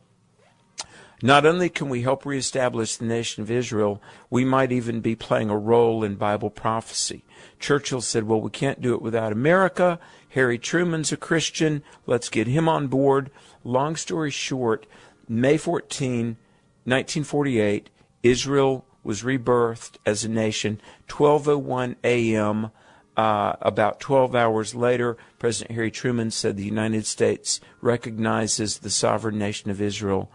[1.22, 5.50] not only can we help reestablish the nation of Israel, we might even be playing
[5.50, 7.24] a role in Bible prophecy.
[7.58, 9.98] Churchill said, well, we can't do it without America.
[10.30, 11.82] Harry Truman's a Christian.
[12.06, 13.30] Let's get him on board.
[13.62, 14.86] Long story short,
[15.28, 16.36] May 14,
[16.84, 17.90] 1948,
[18.22, 20.80] Israel was rebirthed as a nation.
[21.08, 22.70] 12:01 a.m.
[23.16, 29.38] Uh, about 12 hours later, President Harry Truman said the United States recognizes the sovereign
[29.38, 30.32] nation of Israel,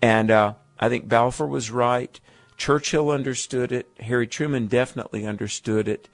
[0.00, 2.18] and uh, I think Balfour was right.
[2.56, 3.88] Churchill understood it.
[4.00, 6.08] Harry Truman definitely understood it.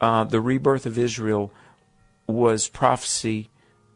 [0.00, 1.52] Uh, the rebirth of Israel
[2.26, 3.48] was prophecy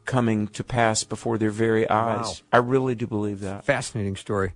[0.07, 2.43] coming to pass before their very eyes.
[2.43, 2.47] Wow.
[2.53, 3.65] I really do believe that.
[3.65, 4.55] Fascinating story.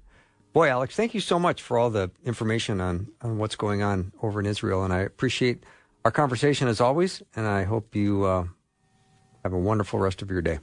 [0.55, 4.13] Boy, Alex, thank you so much for all the information on, on what's going on
[4.23, 4.85] over in Israel.
[4.85, 5.65] And I appreciate
[6.05, 7.25] our conversation as always.
[7.35, 8.45] And I hope you uh,
[9.43, 10.61] have a wonderful rest of your day.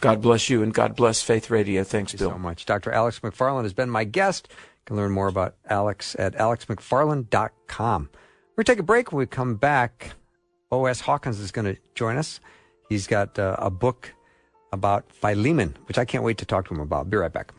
[0.00, 1.82] God bless you and God bless Faith Radio.
[1.82, 2.30] Thanks, Thank Bill.
[2.30, 2.66] so much.
[2.66, 2.92] Dr.
[2.92, 4.46] Alex McFarland has been my guest.
[4.48, 8.02] You can learn more about Alex at alexmcfarland.com.
[8.12, 9.10] We're going to take a break.
[9.10, 10.12] When we come back,
[10.70, 11.00] O.S.
[11.00, 12.38] Hawkins is going to join us.
[12.88, 14.12] He's got uh, a book
[14.72, 17.10] about Philemon, which I can't wait to talk to him about.
[17.10, 17.52] Be right back.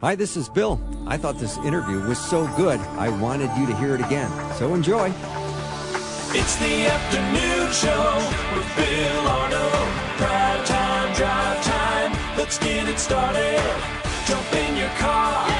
[0.00, 0.80] Hi, this is Bill.
[1.08, 4.30] I thought this interview was so good, I wanted you to hear it again.
[4.54, 5.12] So enjoy.
[6.30, 8.14] It's the afternoon show
[8.54, 9.90] with Bill Arnold.
[10.18, 12.38] Drive time, drive time.
[12.38, 13.58] Let's get it started.
[14.28, 15.50] Jump in your car.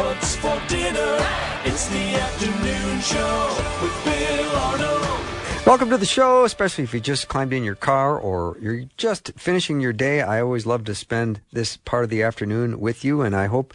[0.00, 1.20] What's for dinner?
[1.66, 5.35] It's the afternoon show with Bill Arnold.
[5.66, 9.32] Welcome to the show, especially if you just climbed in your car or you're just
[9.36, 10.22] finishing your day.
[10.22, 13.74] I always love to spend this part of the afternoon with you, and I hope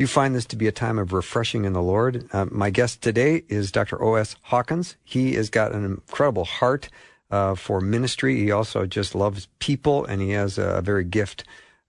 [0.00, 2.28] you find this to be a time of refreshing in the Lord.
[2.32, 4.02] Uh, my guest today is Dr.
[4.02, 4.34] O.S.
[4.42, 4.96] Hawkins.
[5.04, 6.88] He has got an incredible heart
[7.30, 8.40] uh, for ministry.
[8.40, 11.44] He also just loves people, and he has a very gift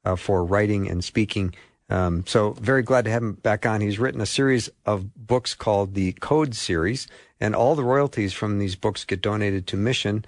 [0.05, 1.55] uh, for writing and speaking
[1.89, 3.81] Um, so very glad to have him back on.
[3.81, 7.07] He's written a series of books called the Code Series,
[7.39, 10.25] and all the royalties from these books get donated to Mission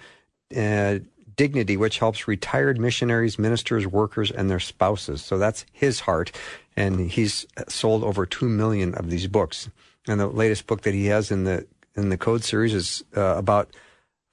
[0.55, 0.99] uh,
[1.35, 5.23] Dignity, which helps retired missionaries, ministers, workers, and their spouses.
[5.23, 6.31] So that's his heart,
[6.75, 9.69] and he's sold over two million of these books.
[10.07, 13.35] And the latest book that he has in the in the Code Series is uh,
[13.37, 13.75] about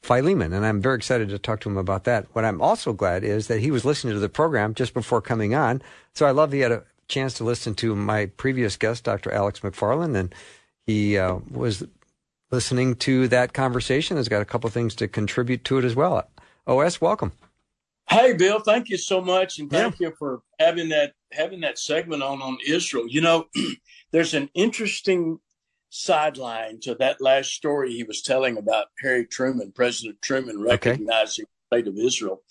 [0.02, 2.26] Philemon, and I'm very excited to talk to him about that.
[2.32, 5.54] What I'm also glad is that he was listening to the program just before coming
[5.54, 9.32] on, so I love he had a chance to listen to my previous guest, Dr.
[9.32, 10.34] Alex McFarland, and
[10.86, 11.84] he uh, was
[12.50, 14.16] listening to that conversation.
[14.16, 16.28] Has got a couple things to contribute to it as well.
[16.66, 17.32] OS, welcome.
[18.08, 20.08] Hey, Bill, thank you so much, and thank yeah.
[20.08, 23.06] you for having that having that segment on on Israel.
[23.08, 23.46] You know,
[24.12, 25.38] there's an interesting
[25.90, 31.50] sideline to that last story he was telling about Harry Truman, President Truman recognizing okay.
[31.70, 32.42] the state of Israel.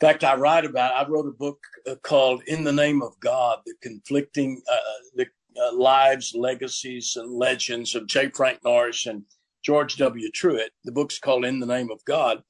[0.00, 0.94] In fact, I write about.
[0.94, 1.58] I wrote a book
[1.88, 4.76] uh, called "In the Name of God: The Conflicting uh,
[5.16, 5.26] the
[5.60, 8.28] uh, Lives, Legacies, and Legends of J.
[8.28, 9.24] Frank Norris and
[9.64, 10.30] George W.
[10.30, 12.44] Truett." The book's called "In the Name of God,"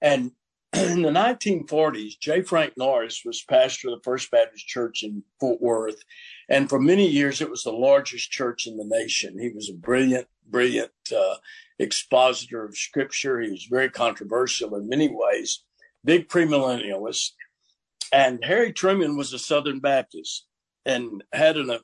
[0.00, 0.30] and
[0.72, 2.42] in the 1940s, J.
[2.42, 6.04] Frank Norris was pastor of the First Baptist Church in Fort Worth.
[6.48, 9.40] And for many years, it was the largest church in the nation.
[9.40, 11.34] He was a brilliant, brilliant uh,
[11.80, 13.40] expositor of scripture.
[13.40, 15.64] He was very controversial in many ways
[16.04, 17.30] big premillennialist.
[18.12, 20.46] And Harry Truman was a Southern Baptist
[20.84, 21.78] and had an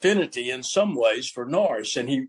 [0.00, 1.96] affinity in some ways for Norris.
[1.96, 2.26] And he,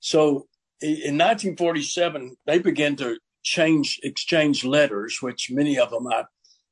[0.00, 0.46] so
[0.80, 6.24] in 1947, they began to change, exchange letters, which many of them I,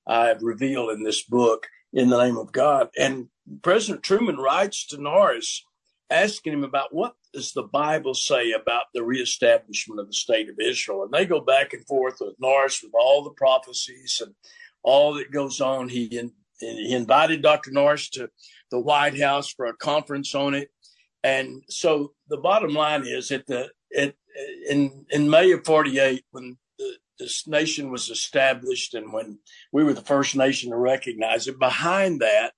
[0.07, 2.89] I have revealed in this book in the name of God.
[2.97, 3.29] And
[3.63, 5.65] President Truman writes to Norris
[6.11, 10.57] asking him about what does the Bible say about the reestablishment of the state of
[10.61, 11.05] Israel?
[11.05, 14.35] And they go back and forth with Norris with all the prophecies and
[14.83, 15.89] all that goes on.
[15.89, 17.71] He, in, he invited Dr.
[17.71, 18.29] Norris to
[18.71, 20.71] the White House for a conference on it.
[21.25, 23.71] And so the bottom line is at the
[24.69, 29.39] in in May of 48, when the, this nation was established and when
[29.73, 32.53] we were the first nation to recognize it, behind that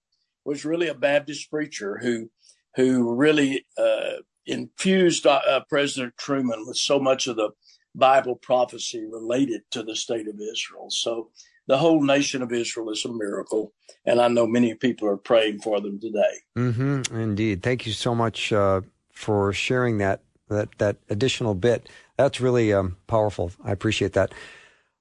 [0.44, 2.30] was really a Baptist preacher who
[2.76, 7.50] who really uh, infused uh, uh, President Truman with so much of the
[7.94, 10.90] Bible prophecy related to the state of Israel.
[10.90, 11.30] So
[11.66, 13.72] the whole nation of Israel is a miracle,
[14.04, 16.34] and I know many people are praying for them today.
[16.56, 17.62] Mm-hmm, indeed.
[17.62, 21.88] Thank you so much uh, for sharing that that that additional bit.
[22.16, 23.52] That's really um, powerful.
[23.64, 24.32] I appreciate that.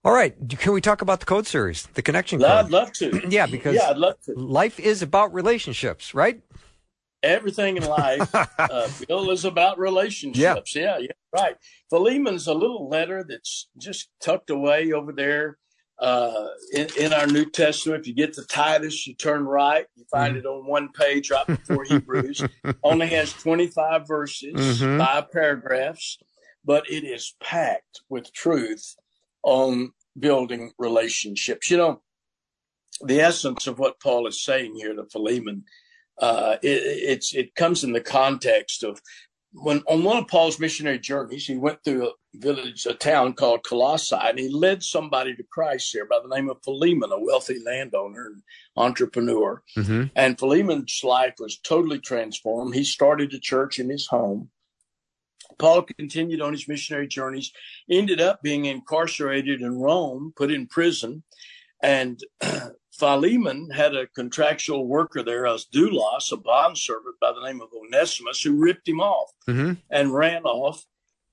[0.05, 2.49] All right, can we talk about the code series, the connection code?
[2.49, 3.21] I'd love to.
[3.29, 4.33] yeah, because yeah, I'd love to.
[4.33, 6.41] life is about relationships, right?
[7.23, 10.75] Everything in life, uh, Bill, is about relationships.
[10.75, 10.97] Yeah.
[10.97, 11.55] yeah, yeah, right.
[11.89, 15.57] Philemon's a little letter that's just tucked away over there
[15.99, 18.01] uh, in, in, our New Testament.
[18.01, 20.45] If you get to Titus, you turn right, you find mm-hmm.
[20.45, 22.43] it on one page right before Hebrews.
[22.83, 24.99] Only has 25 verses, mm-hmm.
[24.99, 26.17] five paragraphs,
[26.65, 28.95] but it is packed with truth
[29.43, 31.69] on building relationships.
[31.69, 32.01] You know,
[33.01, 35.63] the essence of what Paul is saying here to Philemon
[36.19, 39.01] uh, it, it's it comes in the context of
[39.53, 43.63] when on one of Paul's missionary journeys, he went through a village, a town called
[43.63, 47.61] Colossae, and he led somebody to Christ there by the name of Philemon, a wealthy
[47.63, 48.41] landowner and
[48.75, 49.61] entrepreneur.
[49.77, 50.05] Mm-hmm.
[50.15, 52.73] And Philemon's life was totally transformed.
[52.73, 54.49] He started a church in his home.
[55.59, 57.51] Paul continued on his missionary journeys,
[57.89, 61.23] ended up being incarcerated in Rome, put in prison,
[61.81, 62.19] and
[62.97, 68.41] Philemon had a contractual worker there as doulos, a bondservant by the name of Onesimus,
[68.41, 69.73] who ripped him off mm-hmm.
[69.89, 70.85] and ran off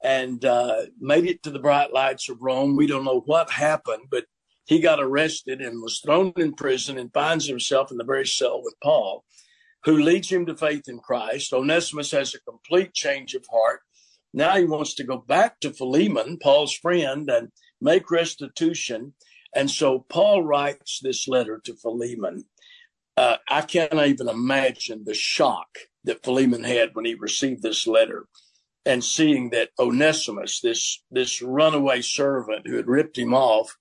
[0.03, 2.77] and uh, made it to the bright lights of Rome.
[2.77, 4.25] We don't know what happened, but
[4.65, 8.63] he got arrested and was thrown in prison and finds himself in the very cell
[8.63, 9.25] with Paul,
[9.85, 11.53] who leads him to faith in Christ.
[11.53, 13.81] Onesimus has a complete change of heart.
[14.33, 19.15] Now he wants to go back to Philemon, Paul's friend, and make restitution
[19.55, 22.45] and so Paul writes this letter to Philemon.
[23.17, 28.27] Uh, I can't even imagine the shock that Philemon had when he received this letter
[28.87, 33.77] and seeing that Onesimus, this, this runaway servant who had ripped him off,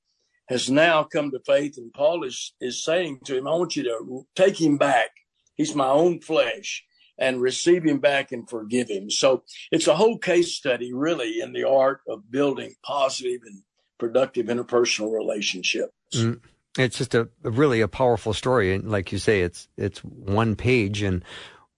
[0.49, 1.77] has now come to faith.
[1.77, 5.11] And Paul is, is saying to him, I want you to take him back.
[5.55, 6.83] He's my own flesh
[7.17, 9.09] and receive him back and forgive him.
[9.09, 13.61] So it's a whole case study, really, in the art of building positive and
[13.99, 15.93] productive interpersonal relationships.
[16.13, 16.39] Mm.
[16.77, 21.01] It's just a really a powerful story, and like you say, it's it's one page,
[21.01, 21.23] and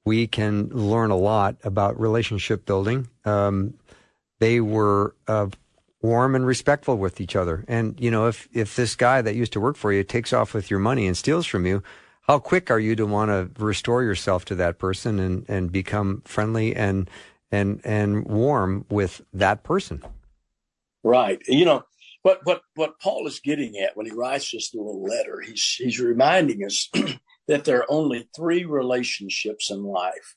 [0.06, 3.08] we can learn a lot about relationship building.
[3.26, 3.76] Um,
[4.40, 5.48] they were uh,
[6.02, 9.54] warm and respectful with each other, and you know, if if this guy that used
[9.54, 11.82] to work for you takes off with your money and steals from you,
[12.24, 16.22] how quick are you to want to restore yourself to that person and, and become
[16.26, 17.10] friendly and
[17.52, 20.04] and and warm with that person?
[21.04, 21.42] Right.
[21.48, 21.84] You know,
[22.24, 26.00] what what what Paul is getting at when he writes this little letter, he's he's
[26.00, 26.90] reminding us
[27.48, 30.36] that there are only three relationships in life.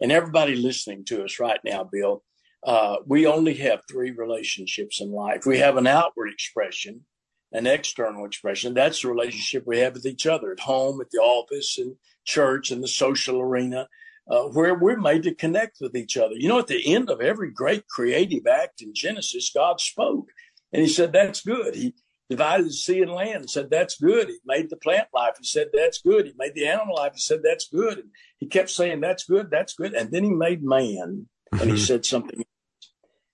[0.00, 2.22] And everybody listening to us right now, Bill,
[2.66, 5.46] uh, we only have three relationships in life.
[5.46, 7.04] We have an outward expression,
[7.52, 8.74] an external expression.
[8.74, 12.70] That's the relationship we have with each other at home, at the office, and church,
[12.70, 13.88] and the social arena,
[14.30, 16.34] uh, where we're made to connect with each other.
[16.34, 20.28] You know, at the end of every great creative act in Genesis, God spoke.
[20.72, 21.74] And he said, that's good.
[21.74, 21.94] He
[22.28, 24.28] divided the sea and land and said, that's good.
[24.28, 25.34] He made the plant life.
[25.38, 26.26] He said, that's good.
[26.26, 27.12] He made the animal life.
[27.14, 27.98] He said, that's good.
[27.98, 29.50] And he kept saying, that's good.
[29.50, 29.94] That's good.
[29.94, 31.76] And then he made man and he mm-hmm.
[31.76, 32.44] said something.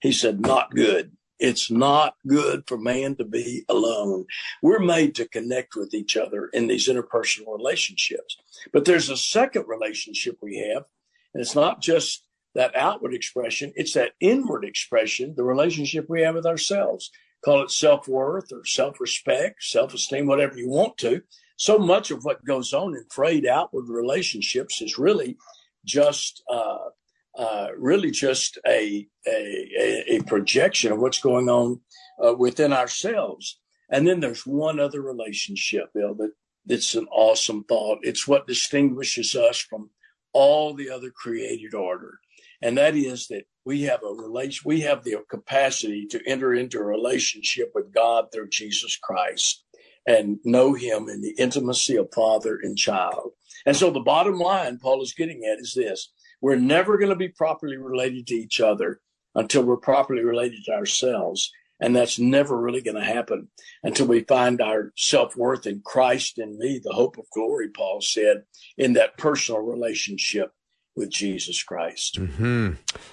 [0.01, 1.12] He said, not good.
[1.39, 4.24] It's not good for man to be alone.
[4.62, 8.39] We're made to connect with each other in these interpersonal relationships.
[8.72, 10.84] But there's a second relationship we have,
[11.34, 12.24] and it's not just
[12.55, 17.11] that outward expression, it's that inward expression, the relationship we have with ourselves.
[17.47, 21.22] Call it self worth or self respect, self esteem, whatever you want to.
[21.57, 25.36] So much of what goes on in frayed outward relationships is really
[25.84, 26.88] just uh,
[27.38, 31.80] uh, really just a, a, a projection of what's going on
[32.20, 33.61] uh, within ourselves.
[33.90, 36.32] And then there's one other relationship, Bill, that
[36.66, 38.01] that's an awesome thought.
[38.03, 39.90] It's what distinguishes us from
[40.32, 42.18] all the other created order.
[42.62, 46.78] And that is that we have a relation, we have the capacity to enter into
[46.78, 49.64] a relationship with God through Jesus Christ
[50.07, 53.32] and know him in the intimacy of father and child.
[53.66, 56.12] And so the bottom line Paul is getting at is this.
[56.40, 59.00] We're never going to be properly related to each other
[59.34, 61.50] until we're properly related to ourselves.
[61.80, 63.48] And that's never really going to happen
[63.82, 68.00] until we find our self worth in Christ and me, the hope of glory, Paul
[68.00, 68.44] said,
[68.78, 70.52] in that personal relationship
[70.97, 72.18] with Jesus Christ.
[72.18, 72.72] Mm-hmm.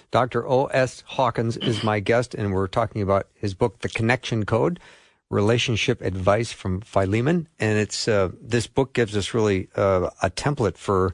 [0.09, 0.47] Dr.
[0.47, 1.03] O.S.
[1.05, 4.79] Hawkins is my guest, and we're talking about his book, The Connection Code
[5.29, 7.47] Relationship Advice from Philemon.
[7.59, 11.13] And it's uh, this book gives us really uh, a template for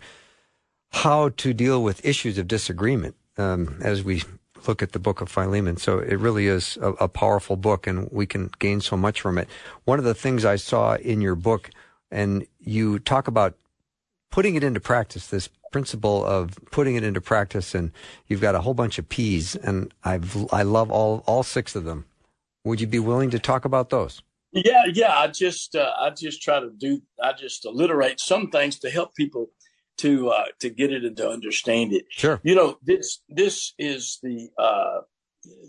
[0.91, 4.24] how to deal with issues of disagreement um, as we
[4.67, 5.78] look at the book of Philemon.
[5.78, 9.38] So it really is a, a, powerful book, and we can gain so much from
[9.38, 9.47] it.
[9.86, 11.70] One of the things I saw in your book,
[12.11, 13.55] and you talk about
[14.32, 17.91] putting it into practice, this principle of putting it into practice, and
[18.28, 21.84] you've got a whole bunch of P's, and I've I love all all six of
[21.86, 22.05] them.
[22.65, 24.22] Would you be willing to talk about those?
[24.51, 25.15] Yeah, yeah.
[25.15, 29.15] I just uh, I just try to do I just alliterate some things to help
[29.15, 29.51] people
[29.99, 32.05] to uh, to get it and to understand it.
[32.09, 32.39] Sure.
[32.43, 35.01] You know this this is the uh,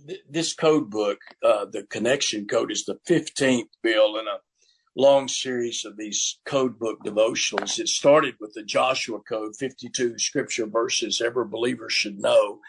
[0.07, 1.19] th- this code book.
[1.43, 4.39] Uh, the connection code is the fifteenth bill in a
[4.97, 7.79] long series of these code book devotionals.
[7.79, 12.61] It started with the Joshua Code, fifty-two scripture verses every believer should know.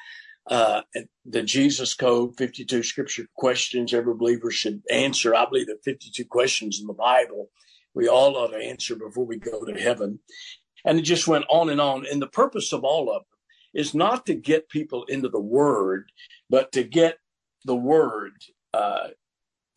[0.47, 0.81] Uh,
[1.25, 5.35] the Jesus Code, 52 scripture questions every believer should answer.
[5.35, 7.51] I believe that 52 questions in the Bible
[7.93, 10.19] we all ought to answer before we go to heaven.
[10.85, 12.05] And it just went on and on.
[12.09, 13.39] And the purpose of all of them
[13.73, 16.11] is not to get people into the word,
[16.49, 17.17] but to get
[17.65, 18.33] the word
[18.73, 19.09] uh,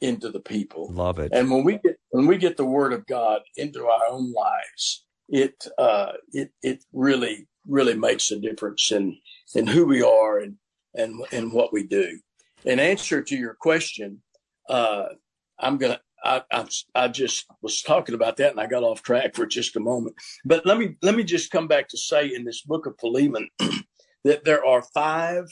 [0.04, 0.92] into the people.
[0.92, 1.32] Love it.
[1.32, 5.06] And when we get when we get the word of God into our own lives,
[5.28, 9.18] it uh, it it really really makes a difference in
[9.54, 10.56] in who we are and
[10.94, 12.18] and and what we do.
[12.64, 14.22] In answer to your question,
[14.68, 15.06] uh,
[15.58, 19.34] I'm gonna I, I, I just was talking about that and I got off track
[19.34, 20.16] for just a moment.
[20.44, 23.48] But let me let me just come back to say in this book of Philemon
[24.24, 25.46] that there are five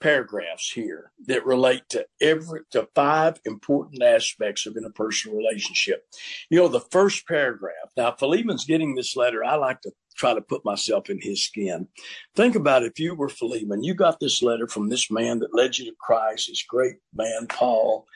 [0.00, 6.04] paragraphs here that relate to every to five important aspects of interpersonal relationship.
[6.48, 7.74] You know, the first paragraph.
[7.96, 9.44] Now, Philemon's getting this letter.
[9.44, 11.88] I like to try to put myself in his skin.
[12.34, 15.78] Think about if you were Philemon, you got this letter from this man that led
[15.78, 18.06] you to Christ, this great man, Paul,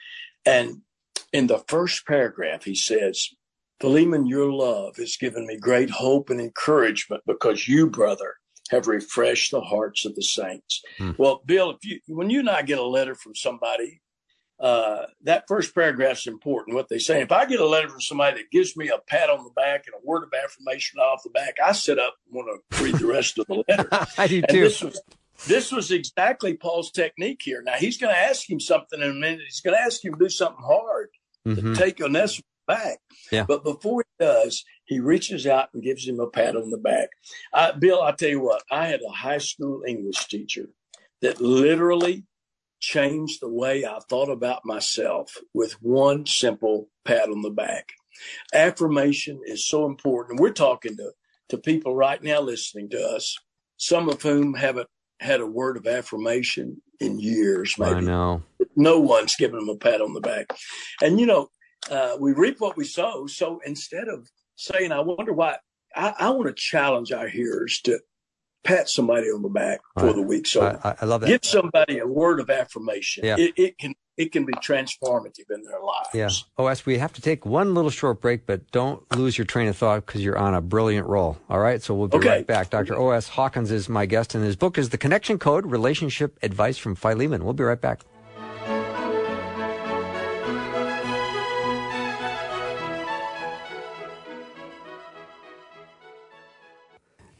[0.44, 0.82] and
[1.32, 3.28] in the first paragraph, he says,
[3.80, 8.36] Philemon, your love has given me great hope and encouragement because you, brother,
[8.70, 10.82] have refreshed the hearts of the saints.
[10.98, 11.12] Hmm.
[11.18, 14.00] Well, Bill, if you, when you and I get a letter from somebody,
[14.60, 16.74] uh, that first paragraph is important.
[16.74, 17.20] What they say.
[17.20, 19.84] If I get a letter from somebody that gives me a pat on the back
[19.86, 22.94] and a word of affirmation off the back, I sit up and want to read
[22.94, 23.88] the rest of the letter.
[24.18, 24.60] I do and too.
[24.60, 25.02] This was,
[25.46, 27.62] this was exactly Paul's technique here.
[27.62, 29.40] Now he's going to ask him something in a minute.
[29.44, 31.08] He's going to ask him to do something hard
[31.46, 31.74] mm-hmm.
[31.74, 32.98] to take Onesimus back.
[33.30, 33.44] Yeah.
[33.46, 37.10] But before he does, he reaches out and gives him a pat on the back.
[37.52, 40.68] I, Bill, I tell you what, I had a high school English teacher
[41.22, 42.24] that literally
[42.80, 47.88] changed the way I thought about myself with one simple pat on the back.
[48.52, 50.40] Affirmation is so important.
[50.40, 51.12] We're talking to
[51.50, 53.36] to people right now listening to us,
[53.76, 54.88] some of whom haven't
[55.20, 57.76] had a word of affirmation in years.
[57.78, 58.42] Maybe I know.
[58.76, 60.46] No one's giving them a pat on the back.
[61.02, 61.48] And, you know,
[61.90, 63.26] uh, we reap what we sow.
[63.26, 65.56] So instead of saying, I wonder why,
[65.94, 68.00] I, I want to challenge our hearers to
[68.64, 70.14] pat somebody on the back for Right.
[70.14, 70.46] the week.
[70.46, 71.26] So I, I love that.
[71.28, 73.24] give somebody a word of affirmation.
[73.24, 73.36] Yeah.
[73.38, 76.08] It, it can it can be transformative in their lives.
[76.14, 76.28] Yeah.
[76.56, 79.66] Oh, OS, we have to take one little short break, but don't lose your train
[79.66, 81.36] of thought because you're on a brilliant roll.
[81.50, 81.82] All right.
[81.82, 82.28] So we'll be Okay.
[82.28, 82.70] right back.
[82.70, 82.96] Dr.
[82.96, 86.94] OS Hawkins is my guest, and his book is The Connection Code Relationship Advice from
[86.94, 87.44] Philemon.
[87.44, 88.02] We'll be right back.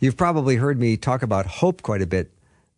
[0.04, 2.30] You've probably heard me talk about hope quite a bit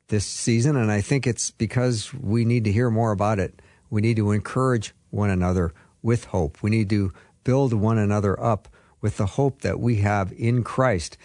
[0.07, 3.61] this season, and I think it's because we need to hear more about it.
[3.91, 6.63] We need to encourage one another with hope.
[6.63, 7.13] We need to
[7.43, 8.69] build one another up
[9.01, 11.19] with the hope that we have in Christ.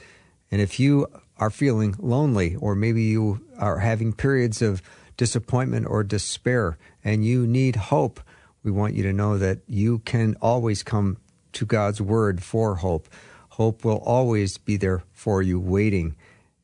[0.49, 1.05] And if you
[1.37, 4.81] are feeling lonely, or maybe you are having periods of
[5.17, 8.19] disappointment or despair, and you need hope,
[8.63, 11.17] we want you to know that you can always come
[11.51, 13.07] to God's Word for hope.
[13.55, 16.15] Hope will always be there for you, waiting.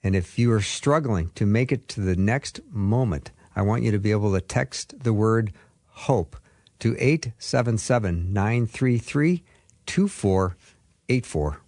[0.02, 3.92] And if you are struggling to make it to the next moment, I want you
[3.92, 5.52] to be able to text the word
[5.88, 6.38] hope
[6.80, 9.44] to 877 933
[9.86, 11.62] 2484.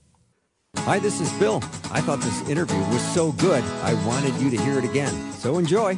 [0.78, 1.58] Hi, this is Bill.
[1.92, 5.34] I thought this interview was so good, I wanted you to hear it again.
[5.34, 5.98] So enjoy.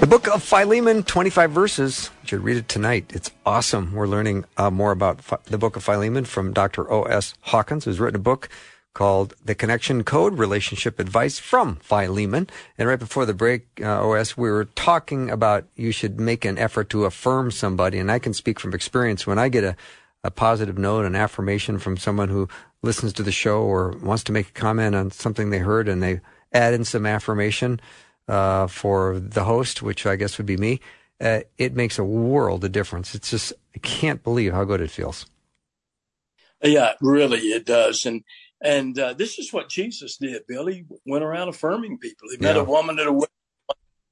[0.00, 2.10] The book of Philemon, 25 verses.
[2.22, 3.10] You should read it tonight.
[3.12, 3.92] It's awesome.
[3.92, 6.88] We're learning uh, more about the book of Philemon from Dr.
[6.90, 7.34] O.S.
[7.40, 8.48] Hawkins, who's written a book
[8.94, 12.48] called The Connection Code Relationship Advice from Philemon.
[12.78, 16.58] And right before the break, uh, OS, we were talking about you should make an
[16.58, 17.98] effort to affirm somebody.
[17.98, 19.74] And I can speak from experience when I get a,
[20.22, 22.48] a positive note, an affirmation from someone who
[22.84, 26.00] listens to the show or wants to make a comment on something they heard and
[26.00, 26.20] they
[26.52, 27.80] add in some affirmation
[28.28, 30.80] uh, for the host, which I guess would be me,
[31.20, 33.14] uh, it makes a world of difference.
[33.14, 35.26] It's just, I can't believe how good it feels.
[36.62, 38.04] Yeah, really, it does.
[38.06, 38.22] And
[38.60, 40.42] and uh, this is what Jesus did.
[40.48, 42.28] Billy went around affirming people.
[42.30, 42.62] He met Yeah.
[42.62, 43.28] a woman at a wedding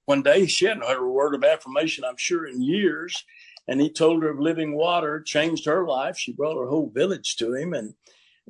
[0.05, 0.47] one day.
[0.47, 3.25] She hadn't heard a word of affirmation, I'm sure, in years.
[3.67, 6.17] And he told her of living water, changed her life.
[6.17, 7.73] She brought her whole village to him.
[7.73, 7.95] And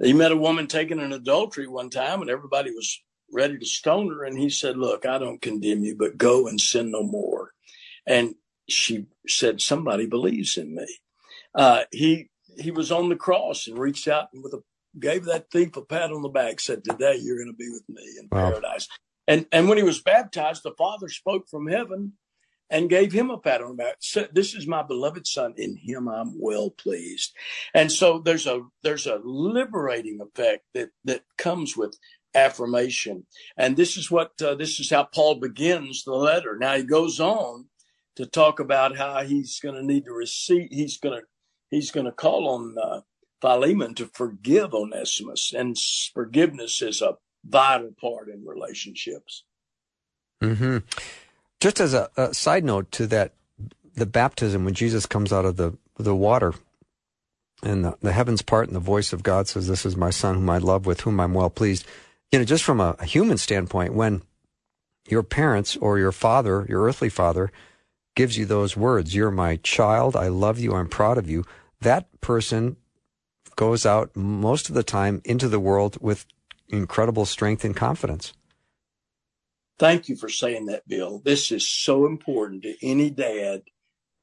[0.03, 3.01] he met a woman taken in adultery one time, and everybody was
[3.33, 4.25] ready to stone her.
[4.25, 7.53] And he said, Look, I don't condemn you, but go and sin no more.
[8.07, 8.35] And
[8.69, 10.87] she said, Somebody believes in me.
[11.55, 14.63] Uh, he he was on the cross and reached out and with a
[15.01, 17.85] gave that thief a pat on the back, said, Today you're going to be with
[17.89, 18.51] me in Wow.
[18.51, 18.89] paradise.
[19.29, 22.15] And and when he was baptized, the Father spoke from heaven
[22.71, 23.97] and gave him a pat on the back.
[24.01, 27.35] Said, This is my beloved son, in him I'm well pleased.
[27.75, 31.97] And so there's a there's a liberating effect that that comes with
[32.37, 33.27] affirmation.
[33.57, 36.57] And this is what uh, this is how Paul begins the letter.
[36.59, 37.67] Now he goes on
[38.17, 40.69] to talk about how he's going to need to receive.
[40.71, 41.27] He's going to
[41.71, 43.01] he's going to call on uh,
[43.41, 45.77] Philemon to forgive Onesimus, and
[46.15, 49.45] forgiveness is a vital part in relationships.
[50.43, 50.79] hmm
[51.61, 53.35] Just as a, a side note to that,
[53.95, 56.55] the baptism when Jesus comes out of the the water,
[57.63, 60.35] and the, the heavens part, and the voice of God says, "This is my son,
[60.35, 61.87] whom I love, with whom I'm well pleased."
[62.33, 64.23] You know, just from a, human standpoint, when
[65.09, 67.53] your parents or your father, your earthly father,
[68.15, 70.17] gives you those words, "You're my child.
[70.17, 70.75] I love you.
[70.75, 71.45] I'm proud of you."
[71.81, 72.77] That person
[73.55, 76.27] goes out most of the time into the world with
[76.69, 78.33] incredible strength and confidence.
[79.79, 81.21] Thank you for saying that, Bill.
[81.25, 83.63] This is so important to any dad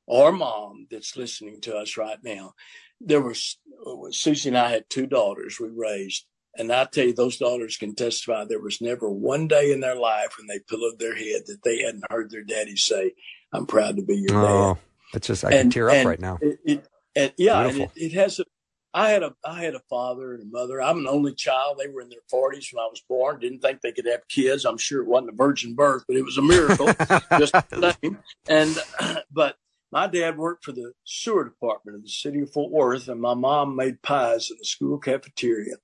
[0.06, 2.54] or mom that's listening to us right now.
[3.00, 6.26] There was uh, Susie and I had two daughters we raised,
[6.56, 9.96] and I tell you, those daughters can testify there was never one day in their
[9.96, 13.14] life when they pillowed their head that they hadn't heard their daddy say,
[13.52, 14.78] "I'm proud to be your dad." Oh,
[15.14, 16.38] it's just I can tear up right now.
[16.42, 18.40] It, it, and yeah, and it, it has.
[18.40, 18.46] A,
[18.96, 20.82] I had a I had a father and a mother.
[20.82, 21.80] I'm an only child.
[21.80, 23.40] They were in their 40s when I was born.
[23.40, 24.66] Didn't think they could have kids.
[24.66, 26.86] I'm sure it wasn't a virgin birth, but it was a miracle.
[27.40, 28.20] just the same.
[28.48, 28.78] And
[29.32, 29.56] but
[29.92, 33.34] my dad worked for the sewer department of the city of Fort Worth, and my
[33.34, 35.76] mom made pies in the school cafeteria.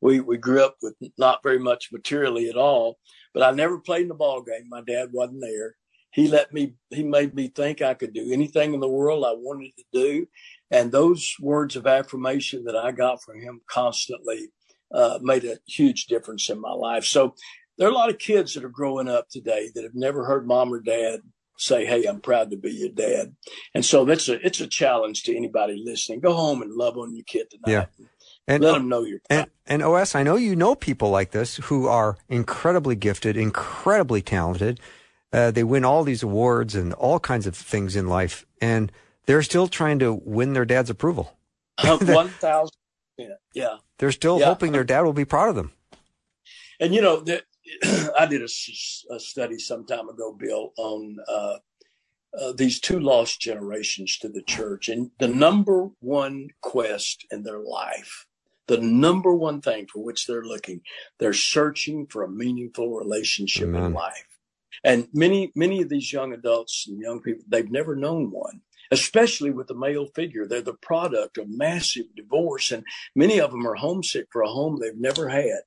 [0.00, 2.98] We we grew up with not very much materially at all,
[3.34, 4.68] but I never played in the ball game.
[4.68, 5.76] My dad wasn't there.
[6.10, 6.74] He let me.
[6.90, 10.26] He made me think I could do anything in the world I wanted to do,
[10.70, 14.48] and those words of affirmation that I got from him constantly
[14.92, 17.04] uh, made a huge difference in my life.
[17.04, 17.34] So
[17.76, 20.46] there are a lot of kids that are growing up today that have never heard
[20.46, 21.20] mom or dad
[21.58, 23.34] say, "Hey, I'm proud to be your dad,"
[23.74, 26.20] and so that's a it's a challenge to anybody listening.
[26.20, 27.88] Go home and love on your kid tonight.
[27.98, 28.06] Yeah.
[28.48, 31.56] And, Let them know you're and, and OS, I know you know people like this
[31.56, 34.80] who are incredibly gifted, incredibly talented.
[35.30, 38.90] Uh, they win all these awards and all kinds of things in life, and
[39.26, 41.36] they're still trying to win their dad's approval.
[41.84, 42.72] One thousand,
[43.54, 43.76] yeah.
[43.98, 44.46] They're still yeah.
[44.46, 45.72] hoping their dad will be proud of them.
[46.80, 47.42] And you know, the,
[48.18, 51.56] I did a, a, study some time ago, Bill, on uh,
[52.40, 57.58] uh, these two lost generations to the church, and the number one quest in their
[57.58, 58.26] life,
[58.68, 60.82] the number one thing for which they're looking,
[61.18, 63.84] they're searching for a meaningful relationship Amen.
[63.84, 64.26] in life.
[64.84, 68.60] And many, many of these young adults and young people, they've never known one
[68.90, 70.46] especially with the male figure.
[70.46, 74.78] They're the product of massive divorce, and many of them are homesick for a home
[74.80, 75.60] they've never had.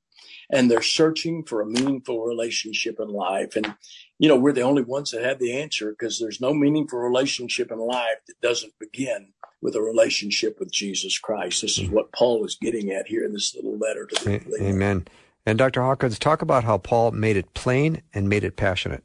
[0.49, 3.55] And they're searching for a meaningful relationship in life.
[3.55, 3.75] And,
[4.19, 7.71] you know, we're the only ones that have the answer because there's no meaningful relationship
[7.71, 11.61] in life that doesn't begin with a relationship with Jesus Christ.
[11.61, 15.07] This is what Paul is getting at here in this little letter to the Amen.
[15.45, 15.81] And Dr.
[15.81, 19.03] Hawkins, talk about how Paul made it plain and made it passionate.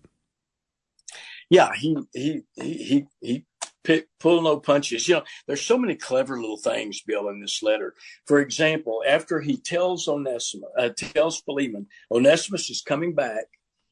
[1.48, 3.44] Yeah, he he he he
[3.84, 5.08] pick, pull no punches.
[5.08, 7.94] You know, there's so many clever little things, Bill, in this letter.
[8.26, 13.44] For example, after he tells Onesimus, uh, tells Philemon, Onesimus is coming back.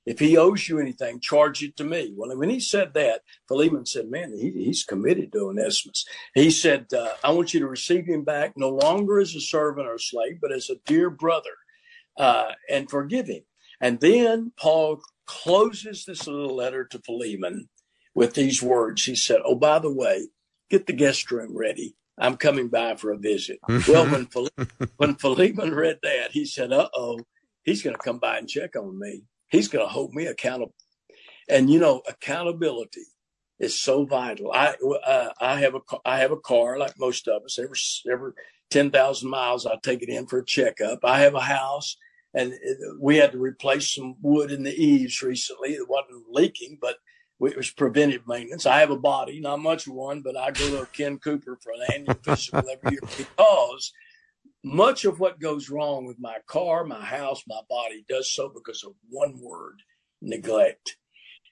[0.06, 2.12] If he owes you anything, charge it to me.
[2.14, 6.04] Well, when he said that, Philemon said, man, he, he's committed to Onesimus.
[6.34, 9.86] He said, uh, I want you to receive him back no longer as a servant
[9.86, 11.56] or a slave, but as a dear brother,
[12.18, 13.42] uh, and forgive him.
[13.80, 17.68] And then Paul closes this little letter to Philemon
[18.14, 19.04] with these words.
[19.04, 20.28] He said, Oh, by the way,
[20.70, 21.96] get the guest room ready.
[22.18, 23.58] I'm coming by for a visit.
[23.88, 24.28] well, when,
[24.98, 27.20] when Philemon read that, he said, Uh oh,
[27.62, 29.22] he's going to come by and check on me.
[29.54, 30.74] He's going to hold me accountable.
[31.48, 33.04] And you know, accountability
[33.58, 34.50] is so vital.
[34.52, 34.74] I
[35.06, 37.58] uh, I have a I have a car like most of us.
[37.58, 37.78] Every
[38.10, 38.32] every
[38.70, 41.00] ten thousand miles, I take it in for a checkup.
[41.04, 41.96] I have a house,
[42.32, 42.54] and
[42.98, 45.74] we had to replace some wood in the eaves recently.
[45.74, 46.96] It wasn't leaking, but
[47.40, 48.64] it was preventive maintenance.
[48.64, 51.72] I have a body, not much of one, but I go to Ken Cooper for
[51.72, 53.92] an annual physical every year because
[54.64, 58.82] much of what goes wrong with my car, my house, my body does so because
[58.82, 59.80] of one word,
[60.22, 60.96] neglect.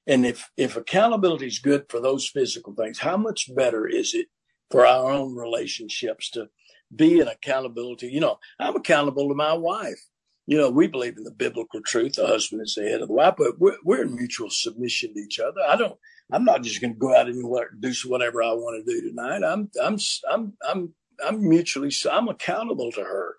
[0.07, 4.27] And if, if accountability is good for those physical things, how much better is it
[4.71, 6.49] for our own relationships to
[6.95, 8.09] be an accountability?
[8.09, 10.09] You know, I'm accountable to my wife
[10.47, 12.15] you know, we believe in the biblical truth.
[12.15, 15.21] The husband is the head of the wife, but we're, we're in mutual submission to
[15.21, 15.61] each other.
[15.67, 15.97] I don't,
[16.33, 17.41] I'm not just going to go out and
[17.81, 19.43] do whatever I want to do tonight.
[19.45, 19.99] I'm, I'm,
[20.31, 20.95] I'm, I'm,
[21.25, 23.37] I'm mutually, I'm accountable to her.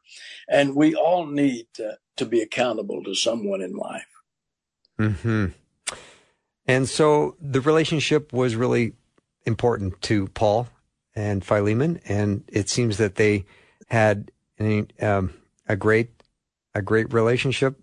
[0.49, 4.05] And we all need to, to be accountable to someone in life.
[4.97, 5.47] Hmm.
[6.65, 8.93] And so the relationship was really
[9.45, 10.69] important to Paul
[11.15, 13.45] and Philemon, and it seems that they
[13.89, 15.33] had an, um,
[15.67, 16.09] a great
[16.75, 17.79] a great relationship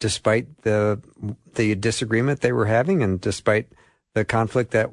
[0.00, 1.00] despite the
[1.54, 3.68] the disagreement they were having and despite
[4.14, 4.90] the conflict that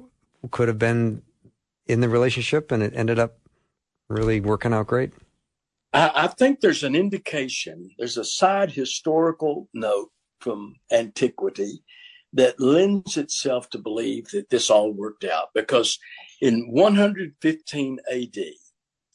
[0.52, 1.22] could have been
[1.88, 3.37] in the relationship and it ended up
[4.10, 5.14] really working out great?
[5.94, 11.84] I, I think there's an indication there's a side historical note from antiquity
[12.34, 15.50] that lends itself to believe that this all worked out.
[15.56, 15.98] Because
[16.42, 18.38] in 115 AD,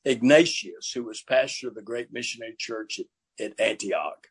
[0.05, 3.07] Ignatius, who was pastor of the great missionary church at
[3.45, 4.26] at Antioch,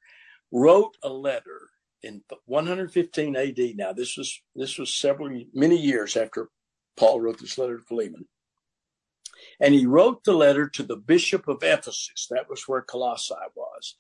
[0.52, 1.70] wrote a letter
[2.04, 3.60] in 115 AD.
[3.76, 6.50] Now, this was this was several many years after
[6.98, 8.28] Paul wrote this letter to Philemon,
[9.62, 12.28] and he wrote the letter to the bishop of Ephesus.
[12.30, 13.96] That was where Colossae was,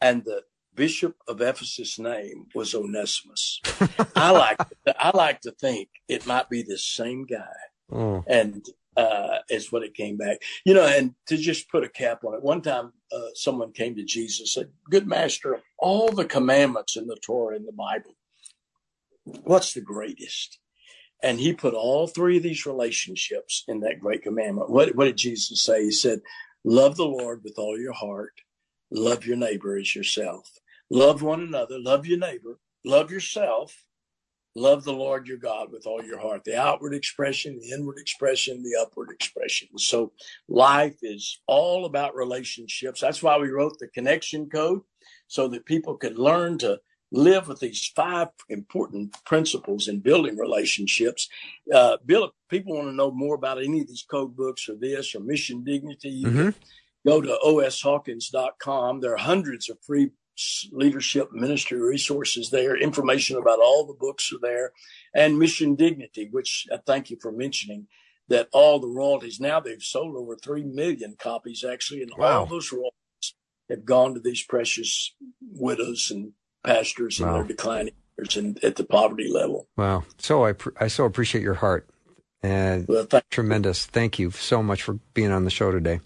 [0.00, 3.60] and the bishop of Ephesus' name was Onesimus.
[4.16, 4.58] I like
[4.98, 7.56] I like to think it might be the same guy,
[7.90, 8.24] oh.
[8.28, 8.64] and
[8.96, 10.38] uh, is what it came back.
[10.64, 13.96] You know, and to just put a cap on it, one time uh, someone came
[13.96, 18.14] to Jesus said, "Good master, of all the commandments in the Torah in the Bible,
[19.24, 20.60] what's the greatest?"
[21.26, 24.70] And he put all three of these relationships in that great commandment.
[24.70, 25.82] What, what did Jesus say?
[25.82, 26.20] He said,
[26.64, 28.34] "Love the Lord with all your heart,
[28.92, 30.48] love your neighbor as yourself,
[30.88, 33.84] love one another, love your neighbor, love yourself."
[34.56, 36.44] love the Lord your God with all your heart.
[36.44, 39.68] The outward expression, the inward expression, the upward expression.
[39.78, 40.12] So
[40.48, 43.00] life is all about relationships.
[43.00, 44.80] That's why we wrote the connection code
[45.28, 46.80] so that people could learn to
[47.12, 51.28] live with these five important principles in building relationships.
[51.72, 54.74] Uh, Bill, if people want to know more about any of these code books or
[54.76, 56.48] this or mission dignity, you mm-hmm.
[57.06, 59.00] go to oshawkins.com.
[59.00, 60.10] There are hundreds of free
[60.70, 62.76] leadership ministry resources there.
[62.76, 64.72] Information about all the books are there,
[65.14, 67.86] and Mission Dignity, which I thank you for mentioning.
[68.28, 72.40] That all the royalties now they've sold over three million copies actually, and wow.
[72.40, 73.34] all those royalties
[73.70, 76.32] have gone to these precious widows and
[76.66, 77.34] pastors in Wow.
[77.34, 79.68] their declining years and at the poverty level.
[79.76, 80.04] Wow.
[80.18, 81.88] So I, pr- I so appreciate your heart.
[82.42, 83.86] And Well, thank, tremendous.
[83.86, 86.00] Thank you so much for being on the show today.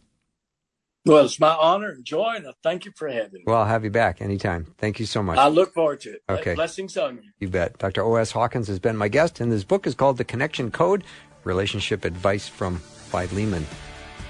[1.07, 3.43] well, it's my honor and joy, and I thank you for having me.
[3.47, 4.67] Well, I'll have you back anytime.
[4.79, 5.39] Thank you so much.
[5.39, 6.23] I look forward to it.
[6.29, 6.55] Okay.
[6.55, 7.31] Blessings on you.
[7.41, 7.79] You bet.
[7.79, 8.03] Dr.
[8.05, 8.31] O.S.
[8.33, 11.05] Hawkins has been my guest, and this book is called The Connection Code
[11.45, 13.67] Relationship Advice from Philemon.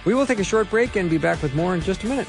[0.04, 2.28] We will take a short break and be back with more in just a minute.